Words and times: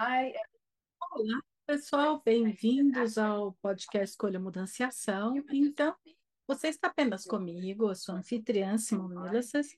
Olá, 0.00 1.42
pessoal, 1.66 2.22
bem-vindos 2.24 3.18
ao 3.18 3.52
podcast 3.60 4.12
Escolha 4.12 4.40
Mudança 4.40 4.82
e 4.82 4.86
Ação. 4.86 5.34
Então, 5.50 5.94
você 6.46 6.68
está 6.68 6.88
apenas 6.88 7.26
comigo, 7.26 7.90
eu 7.90 7.94
sou 7.94 8.14
anfitriã 8.14 8.78
Simone 8.78 9.14
Milassas, 9.14 9.76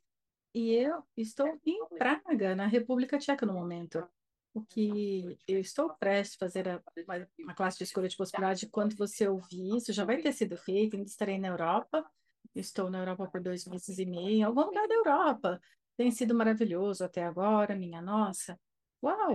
e 0.55 0.75
eu 0.75 1.03
estou 1.17 1.59
em 1.67 1.89
Praga, 1.99 2.55
na 2.55 2.69
República 2.69 3.19
Tcheca, 3.19 3.45
no 3.45 3.53
momento. 3.53 4.07
O 4.55 4.63
que 4.63 5.37
eu 5.49 5.59
estou 5.59 5.93
prestes 5.95 6.37
a 6.37 6.47
fazer 6.47 6.69
a, 6.69 6.81
uma, 7.05 7.29
uma 7.41 7.55
classe 7.55 7.79
de 7.79 7.83
escolha 7.83 8.09
de 8.09 8.17
possibilidade, 8.17 8.69
quando 8.69 8.95
você 8.95 9.27
ouvir 9.27 9.77
isso, 9.77 9.93
já 9.93 10.05
vai 10.05 10.19
ter 10.19 10.31
sido 10.31 10.57
feito, 10.57 10.95
ainda 10.95 11.09
estarei 11.09 11.41
na 11.41 11.49
Europa. 11.49 12.09
Estou 12.55 12.89
na 12.89 13.01
Europa 13.01 13.27
por 13.27 13.41
dois 13.41 13.67
meses 13.67 13.99
e 13.99 14.07
meio, 14.07 14.37
em 14.37 14.43
algum 14.45 14.67
lugar 14.67 14.87
da 14.87 14.95
Europa. 14.95 15.61
Tem 15.97 16.13
sido 16.13 16.33
maravilhoso 16.33 17.05
até 17.05 17.25
agora, 17.25 17.75
minha 17.75 18.01
nossa. 18.01 18.57
Uau! 19.03 19.33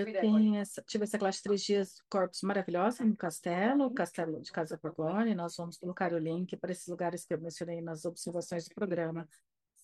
Eu 0.00 0.20
tenho 0.20 0.54
essa, 0.56 0.82
tive 0.82 1.04
essa 1.04 1.18
classe 1.18 1.38
de 1.38 1.44
três 1.44 1.62
dias 1.62 2.02
corpos 2.10 2.42
maravilhosa 2.42 3.04
no 3.04 3.16
castelo, 3.16 3.92
castelo 3.92 4.40
de 4.40 4.52
Casa 4.52 4.78
Borgone. 4.82 5.34
Nós 5.34 5.56
vamos 5.56 5.76
colocar 5.76 6.12
o 6.12 6.18
link 6.18 6.56
para 6.56 6.72
esses 6.72 6.86
lugares 6.86 7.24
que 7.24 7.34
eu 7.34 7.40
mencionei 7.40 7.80
nas 7.80 8.04
observações 8.04 8.68
do 8.68 8.74
programa. 8.74 9.28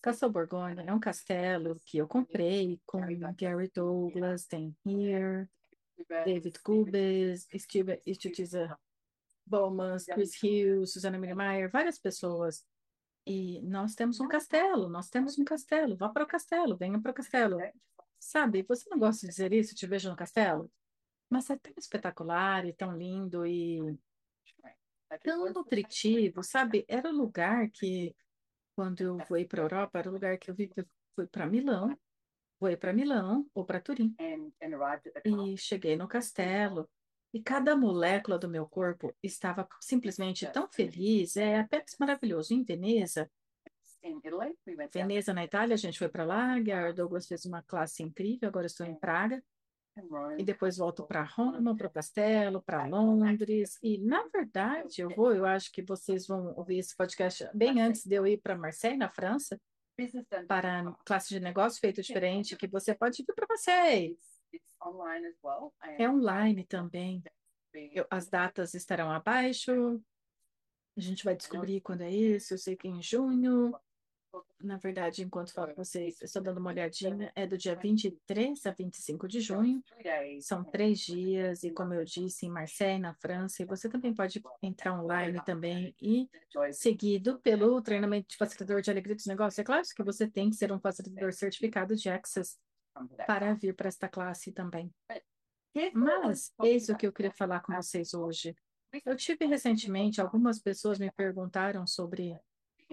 Castle 0.05 0.29
Borgone 0.29 0.83
é 0.85 0.93
um 0.93 0.99
castelo 0.99 1.75
que 1.83 1.97
eu 1.97 2.07
comprei 2.07 2.79
com 2.85 3.01
Gary 3.35 3.71
Douglas, 3.73 4.45
tem 4.45 4.75
Here, 4.85 5.49
David 6.23 6.59
Gubes, 6.63 7.47
Steve 7.57 7.99
Istutiza 8.05 8.77
Bowman, 9.47 9.97
Chris 10.13 10.37
Hughes, 10.43 10.93
Susana 10.93 11.17
Mirimeyer, 11.17 11.71
várias 11.71 11.97
pessoas. 11.97 12.63
E 13.25 13.59
nós 13.61 13.95
temos 13.95 14.19
um 14.19 14.27
castelo, 14.27 14.87
nós 14.87 15.09
temos 15.09 15.39
um 15.39 15.43
castelo, 15.43 15.97
vá 15.97 16.09
para 16.09 16.23
o 16.23 16.27
castelo, 16.27 16.77
venha 16.77 17.01
para 17.01 17.11
o 17.11 17.15
castelo. 17.15 17.57
Sabe, 18.25 18.65
você 18.67 18.89
não 18.89 18.97
gosta 18.97 19.21
de 19.21 19.31
dizer 19.31 19.53
isso, 19.53 19.75
te 19.75 19.85
vejo 19.85 20.09
no 20.09 20.15
castelo? 20.15 20.71
Mas 21.29 21.47
é 21.47 21.57
tão 21.57 21.73
espetacular 21.77 22.65
e 22.65 22.73
tão 22.73 22.97
lindo 22.97 23.45
e 23.45 23.77
tão 25.23 25.53
nutritivo, 25.53 26.41
sabe? 26.41 26.83
Era 26.87 27.09
o 27.09 27.15
lugar 27.15 27.69
que, 27.69 28.15
quando 28.75 29.01
eu 29.01 29.19
fui 29.27 29.45
para 29.45 29.61
a 29.61 29.65
Europa, 29.65 29.99
era 29.99 30.09
o 30.09 30.13
lugar 30.13 30.39
que 30.39 30.49
eu 30.49 30.55
vi, 30.55 30.71
fui 31.15 31.27
para 31.27 31.45
Milão, 31.45 31.95
fui 32.57 32.75
para 32.75 32.91
Milão 32.91 33.47
ou 33.53 33.63
para 33.63 33.79
Turim. 33.79 34.15
E 35.23 35.55
cheguei 35.55 35.95
no 35.95 36.07
castelo 36.07 36.89
e 37.31 37.43
cada 37.43 37.77
molécula 37.77 38.39
do 38.39 38.49
meu 38.49 38.67
corpo 38.67 39.15
estava 39.21 39.67
simplesmente 39.79 40.51
tão 40.51 40.67
feliz, 40.67 41.37
é 41.37 41.59
apenas 41.59 41.95
maravilhoso. 41.99 42.55
Em 42.55 42.63
Veneza, 42.63 43.29
Veneza, 44.93 45.33
na 45.33 45.43
Itália, 45.43 45.73
a 45.73 45.77
gente 45.77 45.97
foi 45.97 46.09
para 46.09 46.23
lá. 46.23 46.59
Gary 46.59 46.93
Douglas 46.93 47.27
fez 47.27 47.45
uma 47.45 47.61
classe 47.63 48.03
incrível. 48.03 48.47
Agora 48.47 48.65
estou 48.65 48.85
em 48.85 48.95
Praga. 48.95 49.43
E 50.37 50.43
depois 50.43 50.77
volto 50.77 51.05
para 51.05 51.23
Roma, 51.23 51.75
para 51.75 51.87
o 51.87 51.89
Castelo, 51.89 52.61
para 52.61 52.85
Londres. 52.85 53.79
E, 53.81 53.97
na 53.97 54.27
verdade, 54.27 55.01
eu 55.01 55.09
vou, 55.09 55.33
eu 55.33 55.45
acho 55.45 55.71
que 55.71 55.81
vocês 55.81 56.27
vão 56.27 56.53
ouvir 56.57 56.79
esse 56.79 56.95
podcast 56.95 57.49
bem 57.53 57.81
antes 57.81 58.05
de 58.05 58.15
eu 58.15 58.27
ir 58.27 58.41
para 58.41 58.57
Marseille, 58.57 58.97
na 58.97 59.09
França, 59.09 59.59
para 60.47 60.93
classe 61.05 61.29
de 61.29 61.39
negócio 61.39 61.79
feito 61.79 62.01
diferente, 62.01 62.57
que 62.57 62.67
você 62.67 62.93
pode 62.93 63.21
ir 63.21 63.25
para 63.25 63.47
Marseille. 63.47 64.17
É 65.97 66.09
online 66.09 66.65
também. 66.65 67.23
Eu, 67.73 68.05
as 68.09 68.29
datas 68.29 68.73
estarão 68.73 69.09
abaixo. 69.09 70.01
A 70.97 71.01
gente 71.01 71.23
vai 71.23 71.35
descobrir 71.35 71.81
quando 71.81 72.01
é 72.01 72.11
isso. 72.11 72.53
Eu 72.53 72.57
sei 72.57 72.75
que 72.75 72.87
é 72.87 72.91
em 72.91 73.01
junho. 73.01 73.73
Na 74.59 74.77
verdade, 74.77 75.21
enquanto 75.23 75.53
falo 75.53 75.73
com 75.73 75.83
vocês, 75.83 76.21
estou 76.21 76.41
dando 76.41 76.59
uma 76.59 76.71
olhadinha, 76.71 77.31
é 77.35 77.45
do 77.45 77.57
dia 77.57 77.75
23 77.75 78.65
a 78.65 78.71
25 78.71 79.27
de 79.27 79.39
junho. 79.39 79.83
São 80.41 80.63
três 80.63 80.99
dias, 80.99 81.63
e 81.63 81.71
como 81.71 81.93
eu 81.93 82.03
disse, 82.03 82.45
em 82.45 82.49
Marseille, 82.49 82.99
na 82.99 83.13
França, 83.13 83.61
e 83.61 83.65
você 83.65 83.87
também 83.87 84.13
pode 84.13 84.41
entrar 84.61 84.99
online 84.99 85.43
também 85.45 85.95
e 86.01 86.29
seguido 86.71 87.39
pelo 87.39 87.81
treinamento 87.81 88.29
de 88.29 88.37
facilitador 88.37 88.81
de 88.81 88.89
alegria 88.89 89.15
dos 89.15 89.25
negócios. 89.25 89.59
É 89.59 89.63
claro 89.63 89.83
que 89.83 90.03
você 90.03 90.27
tem 90.27 90.49
que 90.49 90.55
ser 90.55 90.71
um 90.71 90.79
facilitador 90.79 91.31
certificado 91.33 91.95
de 91.95 92.09
Access 92.09 92.57
para 93.27 93.53
vir 93.53 93.75
para 93.75 93.87
esta 93.87 94.07
classe 94.07 94.51
também. 94.51 94.91
Mas, 95.93 96.53
eis 96.63 96.87
o 96.89 96.95
que 96.95 97.05
eu 97.05 97.11
queria 97.11 97.31
falar 97.31 97.59
com 97.59 97.73
vocês 97.75 98.13
hoje. 98.13 98.55
Eu 99.05 99.15
tive 99.17 99.45
recentemente, 99.45 100.21
algumas 100.21 100.57
pessoas 100.59 100.97
me 100.97 101.11
perguntaram 101.11 101.85
sobre 101.85 102.39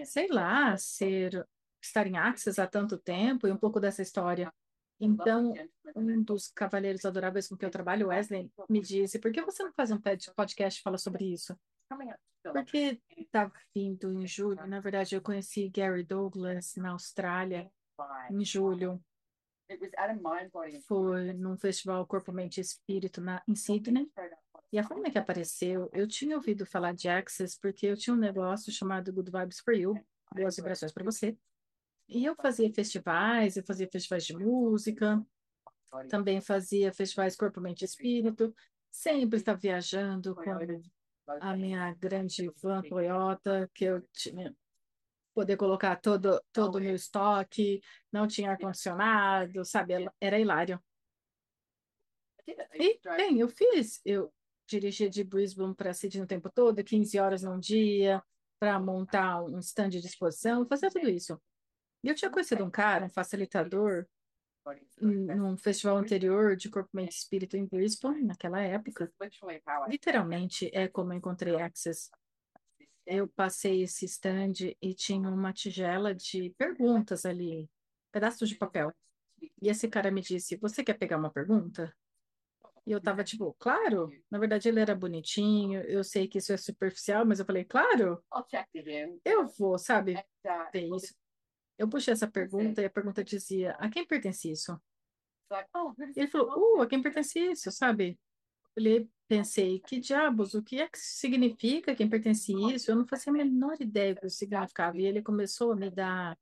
sei 0.05 0.27
lá, 0.27 0.75
ser 0.77 1.45
estar 1.81 2.07
em 2.07 2.17
Axis 2.17 2.59
há 2.59 2.67
tanto 2.67 2.97
tempo 2.97 3.47
e 3.47 3.51
um 3.51 3.57
pouco 3.57 3.79
dessa 3.79 4.01
história. 4.01 4.51
Então, 4.99 5.53
um 5.95 6.21
dos 6.23 6.47
cavaleiros 6.49 7.03
adoráveis 7.03 7.47
com 7.47 7.57
que 7.57 7.65
eu 7.65 7.71
trabalho, 7.71 8.07
Wesley, 8.07 8.49
me 8.69 8.79
disse: 8.79 9.19
por 9.19 9.31
que 9.31 9.41
você 9.41 9.63
não 9.63 9.73
faz 9.73 9.91
um 9.91 9.99
podcast 10.35 10.79
que 10.79 10.83
fala 10.83 10.97
sobre 10.97 11.25
isso? 11.25 11.57
Porque 12.53 13.01
está 13.17 13.51
vindo 13.75 14.11
em 14.13 14.27
julho. 14.27 14.65
Na 14.67 14.79
verdade, 14.79 15.15
eu 15.15 15.21
conheci 15.21 15.69
Gary 15.69 16.03
Douglas 16.03 16.75
na 16.75 16.91
Austrália 16.91 17.71
em 18.29 18.43
julho. 18.45 19.01
Foi 20.81 21.33
num 21.33 21.57
festival 21.57 22.05
Corpo, 22.05 22.31
Mente 22.31 22.57
e 22.57 22.61
Espírito 22.61 23.21
na, 23.21 23.41
em 23.47 23.55
Sydney. 23.55 24.09
E 24.73 24.79
a 24.79 24.83
forma 24.83 25.11
que 25.11 25.19
apareceu, 25.19 25.87
eu 25.93 26.07
tinha 26.07 26.35
ouvido 26.35 26.65
falar 26.65 26.95
de 26.95 27.07
Access 27.07 27.55
porque 27.61 27.85
eu 27.85 27.95
tinha 27.95 28.11
um 28.15 28.17
negócio 28.17 28.73
chamado 28.73 29.13
Good 29.13 29.29
Vibes 29.29 29.59
for 29.59 29.75
You, 29.75 29.93
boas 30.33 30.55
vibrações 30.55 30.91
para 30.91 31.03
você. 31.03 31.37
E 32.09 32.25
eu 32.25 32.35
fazia 32.35 32.73
festivais, 32.73 33.55
eu 33.55 33.63
fazia 33.63 33.87
festivais 33.87 34.25
de 34.25 34.35
música, 34.35 35.23
também 36.09 36.41
fazia 36.41 36.91
festivais 36.91 37.35
Corpo, 37.35 37.61
Mente 37.61 37.83
e 37.83 37.85
Espírito, 37.85 38.51
sempre 38.89 39.37
estava 39.37 39.59
viajando 39.59 40.33
com 40.33 40.57
a 41.39 41.55
minha 41.55 41.93
grande 41.93 42.51
van 42.59 42.81
Toyota, 42.81 43.69
que 43.75 43.85
eu 43.85 44.01
tinha 44.11 44.55
poder 45.35 45.55
colocar 45.55 45.97
todo 45.97 46.41
todo 46.51 46.79
o 46.79 46.81
meu 46.81 46.95
estoque, 46.95 47.79
não 48.11 48.25
tinha 48.25 48.49
ar-condicionado, 48.49 49.63
sabe? 49.65 49.93
Era 50.19 50.39
hilário. 50.39 50.83
E, 52.73 52.99
bem, 53.15 53.39
eu 53.39 53.47
fiz, 53.47 54.01
eu 54.03 54.33
dirigia 54.67 55.09
de 55.09 55.23
Brisbane 55.23 55.75
para 55.75 55.93
Sydney 55.93 56.23
o 56.23 56.27
tempo 56.27 56.49
todo, 56.49 56.83
15 56.83 57.19
horas 57.19 57.43
num 57.43 57.59
dia, 57.59 58.21
para 58.59 58.79
montar 58.79 59.43
um 59.43 59.59
stand 59.59 59.89
de 59.89 59.99
exposição, 59.99 60.65
fazer 60.65 60.89
tudo 60.89 61.09
isso. 61.09 61.39
E 62.03 62.09
eu 62.09 62.15
tinha 62.15 62.31
conhecido 62.31 62.63
um 62.63 62.71
cara, 62.71 63.05
um 63.05 63.09
facilitador, 63.09 64.05
num 65.01 65.57
festival 65.57 65.97
anterior 65.97 66.55
de 66.55 66.69
Corpo, 66.69 66.89
Mente 66.93 67.13
e 67.13 67.17
Espírito 67.17 67.57
em 67.57 67.65
Brisbane, 67.65 68.23
naquela 68.23 68.61
época. 68.61 69.11
Literalmente 69.89 70.69
é 70.73 70.87
como 70.87 71.11
eu 71.11 71.17
encontrei 71.17 71.55
Access. 71.55 72.09
Eu 73.05 73.27
passei 73.27 73.83
esse 73.83 74.05
stand 74.05 74.53
e 74.81 74.93
tinha 74.93 75.29
uma 75.29 75.51
tigela 75.51 76.15
de 76.15 76.51
perguntas 76.57 77.25
ali, 77.25 77.69
pedaços 78.11 78.47
de 78.47 78.55
papel. 78.55 78.93
E 79.61 79.67
esse 79.67 79.89
cara 79.89 80.09
me 80.09 80.21
disse: 80.21 80.55
Você 80.57 80.83
quer 80.83 80.97
pegar 80.97 81.17
uma 81.17 81.29
pergunta? 81.29 81.93
E 82.85 82.91
eu 82.91 82.99
tava 83.01 83.23
tipo, 83.23 83.53
claro. 83.59 84.09
Na 84.29 84.37
verdade, 84.37 84.67
ele 84.67 84.79
era 84.79 84.93
bonitinho. 84.95 85.81
Eu 85.81 86.03
sei 86.03 86.27
que 86.27 86.37
isso 86.37 86.51
é 86.51 86.57
superficial, 86.57 87.25
mas 87.25 87.39
eu 87.39 87.45
falei, 87.45 87.63
claro. 87.63 88.23
Eu 89.23 89.47
vou, 89.47 89.77
sabe? 89.77 90.21
Ter 90.71 90.89
isso. 90.93 91.15
Eu 91.77 91.87
puxei 91.89 92.13
essa 92.13 92.29
pergunta 92.29 92.81
e 92.81 92.85
a 92.85 92.89
pergunta 92.89 93.23
dizia: 93.23 93.71
a 93.79 93.89
quem 93.89 94.05
pertence 94.05 94.51
isso? 94.51 94.79
Ele 96.15 96.27
falou: 96.27 96.77
uh, 96.77 96.81
a 96.81 96.87
quem 96.87 97.01
pertence 97.01 97.39
isso, 97.39 97.71
sabe? 97.71 98.19
Eu 98.75 99.09
pensei: 99.27 99.79
que 99.79 99.99
diabos? 99.99 100.53
O 100.53 100.61
que 100.61 100.79
é 100.79 100.87
que 100.87 100.99
significa 100.99 101.95
quem 101.95 102.09
pertence 102.09 102.53
isso? 102.73 102.91
Eu 102.91 102.95
não 102.95 103.07
fazia 103.07 103.31
a 103.31 103.35
menor 103.35 103.77
ideia 103.79 104.13
do 104.13 104.21
que 104.21 104.29
significava. 104.29 104.97
E 104.97 105.05
ele 105.05 105.21
começou 105.21 105.71
a 105.71 105.75
me 105.75 105.89
dar 105.89 106.37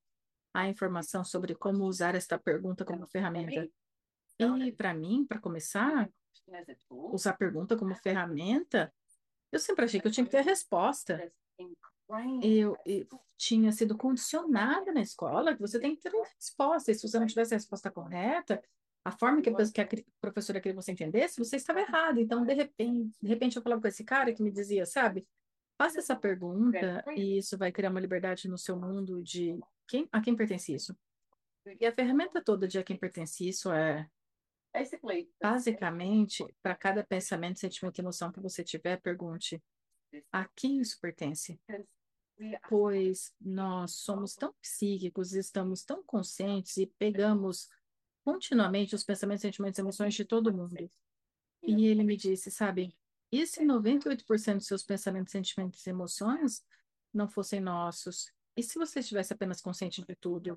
a 0.53 0.67
informação 0.67 1.23
sobre 1.23 1.55
como 1.55 1.85
usar 1.85 2.15
esta 2.15 2.37
pergunta 2.37 2.83
como 2.83 3.07
ferramenta. 3.07 3.69
E 4.39 4.71
para 4.71 4.94
mim, 4.94 5.25
para 5.25 5.39
começar, 5.39 6.09
usar 6.89 7.31
a 7.31 7.38
pergunta 7.38 7.78
como 7.78 7.95
ferramenta, 7.95 8.94
eu 9.51 9.60
sempre 9.60 9.86
achei 9.86 10.00
que 10.00 10.07
eu 10.07 10.12
tinha 10.12 10.25
que 10.25 10.31
ter 10.31 10.39
a 10.39 10.44
resposta. 10.44 11.31
Eu, 12.44 12.78
eu, 12.86 13.07
tinha 13.38 13.72
sido 13.72 13.98
condicionada 13.98 14.92
na 14.92 15.01
escola 15.01 15.56
que 15.56 15.62
você 15.62 15.80
tem 15.80 15.95
que 15.95 16.01
ter 16.01 16.13
uma 16.13 16.28
resposta. 16.36 16.92
E 16.92 16.95
se 16.95 17.07
você 17.07 17.19
não 17.19 17.25
tivesse 17.25 17.54
a 17.54 17.57
resposta 17.57 17.89
correta, 17.89 18.62
a 19.04 19.12
forma 19.12 19.42
que 19.42 19.50
a, 19.50 19.54
que 19.56 19.81
a 19.81 19.88
professora 20.19 20.60
queria 20.60 20.74
que 20.75 20.83
você 20.83 20.92
entendesse, 20.92 21.39
você 21.39 21.56
estava 21.56 21.80
errado. 21.80 22.19
Então, 22.19 22.45
de 22.45 22.54
repente, 22.54 23.18
de 23.22 23.28
repente 23.28 23.56
eu 23.56 23.63
falava 23.63 23.81
com 23.81 23.88
esse 23.88 24.04
cara 24.04 24.33
que 24.33 24.44
me 24.44 24.51
dizia, 24.51 24.86
sabe, 24.86 25.28
faça 25.78 26.00
essa 26.00 26.16
pergunta 26.16 27.04
e 27.16 27.39
isso 27.39 27.57
vai 27.57 27.72
criar 27.72 27.89
uma 27.89 28.00
liberdade 28.00 28.48
no 28.48 28.57
seu 28.57 28.78
mundo 28.78 29.22
de 29.24 29.60
quem, 29.88 30.07
a 30.12 30.22
quem 30.22 30.36
pertence 30.36 30.74
isso. 30.74 30.95
E 31.80 31.86
a 31.86 31.92
ferramenta 31.92 32.44
toda 32.44 32.68
de 32.68 32.78
a 32.78 32.83
quem 32.83 32.98
pertence 32.98 33.48
isso 33.48 33.72
é 33.72 34.07
basicamente 35.41 36.45
para 36.62 36.75
cada 36.75 37.03
pensamento, 37.03 37.59
sentimento 37.59 38.00
e 38.00 38.01
emoção 38.01 38.31
que 38.31 38.39
você 38.39 38.63
tiver, 38.63 39.01
pergunte 39.01 39.62
a 40.31 40.45
quem 40.56 40.79
isso 40.79 41.00
pertence 41.00 41.59
pois 42.68 43.33
nós 43.39 43.91
somos 43.95 44.35
tão 44.35 44.53
psíquicos, 44.62 45.33
estamos 45.33 45.83
tão 45.83 46.03
conscientes 46.03 46.77
e 46.77 46.88
pegamos 46.88 47.69
continuamente 48.23 48.95
os 48.95 49.03
pensamentos, 49.03 49.41
sentimentos 49.41 49.77
e 49.77 49.81
emoções 49.81 50.13
de 50.13 50.25
todo 50.25 50.53
mundo. 50.53 50.89
E 51.63 51.85
ele 51.85 52.03
me 52.03 52.18
disse, 52.18 52.50
sabe, 52.50 52.95
e 53.31 53.45
se 53.45 53.63
98% 53.63 54.56
dos 54.56 54.68
seus 54.68 54.83
pensamentos, 54.83 55.31
sentimentos 55.31 55.85
e 55.85 55.89
emoções 55.89 56.65
não 57.13 57.27
fossem 57.27 57.59
nossos? 57.59 58.31
E 58.57 58.63
se 58.63 58.77
você 58.77 59.00
estivesse 59.00 59.33
apenas 59.33 59.62
consciente 59.62 60.03
de 60.03 60.15
tudo? 60.15 60.50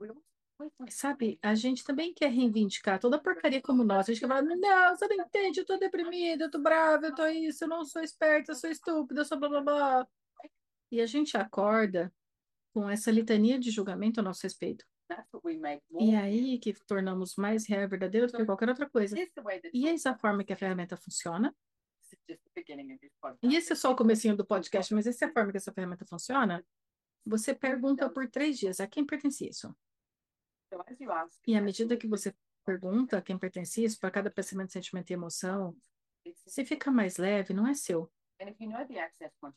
Sabe, 0.88 1.38
a 1.42 1.54
gente 1.54 1.82
também 1.82 2.14
quer 2.14 2.30
reivindicar 2.30 3.00
toda 3.00 3.16
a 3.16 3.20
porcaria 3.20 3.60
como 3.60 3.82
nós. 3.82 4.08
A 4.08 4.12
gente 4.12 4.20
quer 4.20 4.28
falar, 4.28 4.42
não, 4.42 4.96
você 4.96 5.08
não 5.08 5.24
entende, 5.24 5.60
eu 5.60 5.66
tô 5.66 5.76
deprimida, 5.76 6.44
eu 6.44 6.50
tô 6.50 6.60
brava, 6.60 7.06
eu 7.06 7.14
tô 7.14 7.26
isso, 7.26 7.64
eu 7.64 7.68
não 7.68 7.84
sou 7.84 8.02
esperta, 8.02 8.52
eu 8.52 8.56
sou 8.56 8.70
estúpida, 8.70 9.20
eu 9.20 9.24
sou 9.24 9.38
blá 9.38 9.48
blá 9.48 9.60
blá. 9.60 10.08
E 10.90 11.00
a 11.00 11.06
gente 11.06 11.36
acorda 11.36 12.12
com 12.72 12.88
essa 12.88 13.10
litania 13.10 13.58
de 13.58 13.70
julgamento 13.70 14.20
a 14.20 14.22
nosso 14.22 14.42
respeito. 14.44 14.84
E 16.00 16.10
é 16.14 16.18
aí 16.18 16.58
que 16.58 16.72
tornamos 16.86 17.36
mais 17.36 17.66
real 17.66 17.82
e 17.82 17.86
verdadeiro 17.86 18.26
do 18.26 18.36
que 18.36 18.44
qualquer 18.44 18.68
outra 18.68 18.88
coisa. 18.88 19.16
E 19.72 19.88
essa 19.88 20.10
é 20.10 20.12
a 20.12 20.18
forma 20.18 20.44
que 20.44 20.52
a 20.52 20.56
ferramenta 20.56 20.96
funciona. 20.96 21.54
E 23.42 23.56
esse 23.56 23.72
é 23.72 23.76
só 23.76 23.92
o 23.92 23.96
comecinho 23.96 24.36
do 24.36 24.46
podcast, 24.46 24.94
mas 24.94 25.06
essa 25.06 25.24
é 25.24 25.28
a 25.28 25.32
forma 25.32 25.50
que 25.50 25.56
essa 25.56 25.72
ferramenta 25.72 26.06
funciona. 26.06 26.64
Você 27.26 27.54
pergunta 27.54 28.08
por 28.08 28.28
três 28.28 28.58
dias 28.58 28.80
a 28.80 28.86
quem 28.86 29.04
pertence 29.04 29.48
isso. 29.48 29.74
E 31.46 31.56
à 31.56 31.60
medida 31.60 31.96
que 31.96 32.06
você 32.06 32.34
pergunta 32.64 33.18
a 33.18 33.22
quem 33.22 33.38
pertence 33.38 33.84
isso, 33.84 33.98
para 33.98 34.10
cada 34.10 34.30
pensamento, 34.30 34.72
sentimento 34.72 35.10
e 35.10 35.14
emoção, 35.14 35.76
se 36.46 36.64
fica 36.64 36.90
mais 36.90 37.16
leve, 37.16 37.52
não 37.52 37.66
é 37.66 37.74
seu. 37.74 38.10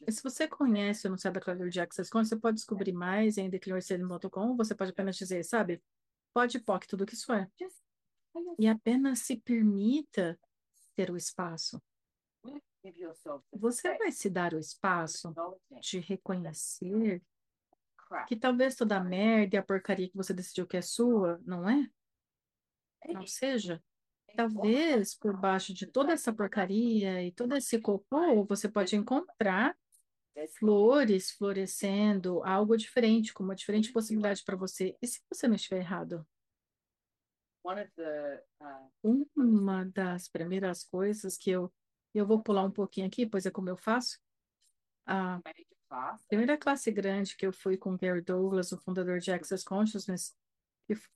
E 0.06 0.12
se 0.12 0.22
você 0.22 0.48
conhece 0.48 1.10
sabe 1.18 1.40
a 1.40 1.42
clave 1.42 1.70
de 1.70 1.80
Access 1.80 2.10
Conscious, 2.10 2.30
você 2.30 2.40
pode 2.40 2.56
descobrir 2.56 2.92
mais 2.92 3.38
em 3.38 3.50
declinorceding.com, 3.50 4.56
você 4.56 4.76
pode 4.76 4.92
apenas 4.92 5.16
dizer, 5.16 5.44
sabe, 5.44 5.82
pode 6.34 6.60
POC, 6.60 6.88
tudo 6.88 7.06
que 7.06 7.14
isso 7.14 7.32
é. 7.34 7.50
E 8.60 8.68
apenas 8.68 9.20
se 9.20 9.38
permita 9.38 10.40
ter 10.96 11.10
o 11.10 11.18
espaço. 11.18 11.82
Você 13.52 13.98
vai 13.98 14.12
se 14.12 14.30
dar 14.30 14.54
o 14.54 14.60
espaço 14.60 15.34
de 15.82 16.00
reconhecer 16.00 17.22
que 18.28 18.36
talvez 18.36 18.76
toda 18.76 18.98
a 18.98 19.04
merda 19.04 19.56
e 19.56 19.60
a 19.60 19.64
porcaria 19.64 20.10
que 20.10 20.16
você 20.16 20.34
decidiu 20.34 20.68
que 20.68 20.78
é 20.78 20.82
sua, 20.82 21.40
não 21.46 21.70
é? 21.70 21.90
Não 23.08 23.26
seja. 23.26 23.82
Talvez 24.36 25.16
por 25.16 25.36
baixo 25.36 25.74
de 25.74 25.88
toda 25.88 26.14
essa 26.14 26.34
porcaria 26.34 27.24
e 27.24 27.32
todo 27.32 27.56
esse 27.56 27.80
cocô, 27.80 28.46
você 28.46 28.70
pode 28.70 28.96
encontrar 28.96 29.76
flores 30.60 31.32
florescendo, 31.32 32.44
algo 32.44 32.78
diferente, 32.78 33.34
com 33.34 33.44
uma 33.44 33.56
diferente 33.56 33.92
possibilidade 33.92 34.44
para 34.44 34.56
você. 34.56 34.96
E 35.02 35.08
se 35.08 35.22
você 35.32 35.48
não 35.48 35.56
estiver 35.56 35.80
errado? 35.80 36.26
Uma 39.36 39.86
das 39.86 40.28
primeiras 40.28 40.84
coisas 40.84 41.38
que 41.38 41.50
eu 41.50 41.72
eu 42.14 42.26
vou 42.26 42.42
pular 42.42 42.64
um 42.64 42.72
pouquinho 42.72 43.06
aqui, 43.06 43.26
pois 43.26 43.46
é 43.46 43.52
como 43.52 43.70
eu 43.70 43.78
faço. 43.78 44.18
A 45.06 45.40
primeira 46.28 46.58
classe 46.58 46.92
grande 46.92 47.36
que 47.36 47.46
eu 47.46 47.54
fui 47.54 47.78
com 47.78 47.98
Gary 47.98 48.22
Douglas, 48.22 48.72
o 48.72 48.78
fundador 48.78 49.20
de 49.20 49.32
Access 49.32 49.64
Consciousness, 49.64 50.36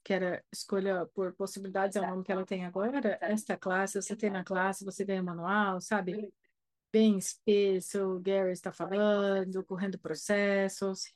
que 0.04 0.14
era 0.14 0.44
escolha 0.52 1.06
por 1.08 1.34
possibilidades, 1.34 1.96
é 1.96 2.02
o 2.02 2.08
nome 2.08 2.24
que 2.24 2.32
ela 2.32 2.46
tem 2.46 2.66
agora, 2.66 3.18
esta 3.22 3.56
classe, 3.58 4.02
você 4.02 4.16
tem 4.16 4.30
na 4.30 4.44
classe, 4.44 4.84
você 4.84 5.06
ganha 5.06 5.24
manual, 5.24 5.80
sabe? 5.80 6.34
Bem 6.92 7.18
espesso, 7.18 8.16
o 8.16 8.20
Gary 8.20 8.52
está 8.52 8.72
falando, 8.72 9.64
correndo 9.64 9.98
processos. 9.98 11.14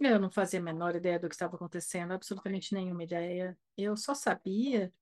Eu 0.00 0.18
não 0.18 0.30
fazia 0.30 0.60
a 0.60 0.62
menor 0.62 0.96
ideia 0.96 1.18
do 1.18 1.28
que 1.28 1.34
estava 1.34 1.56
acontecendo, 1.56 2.12
absolutamente 2.12 2.72
nenhuma 2.72 3.04
ideia. 3.04 3.56
Eu 3.76 3.96
só 3.96 4.14
sabia 4.14 4.92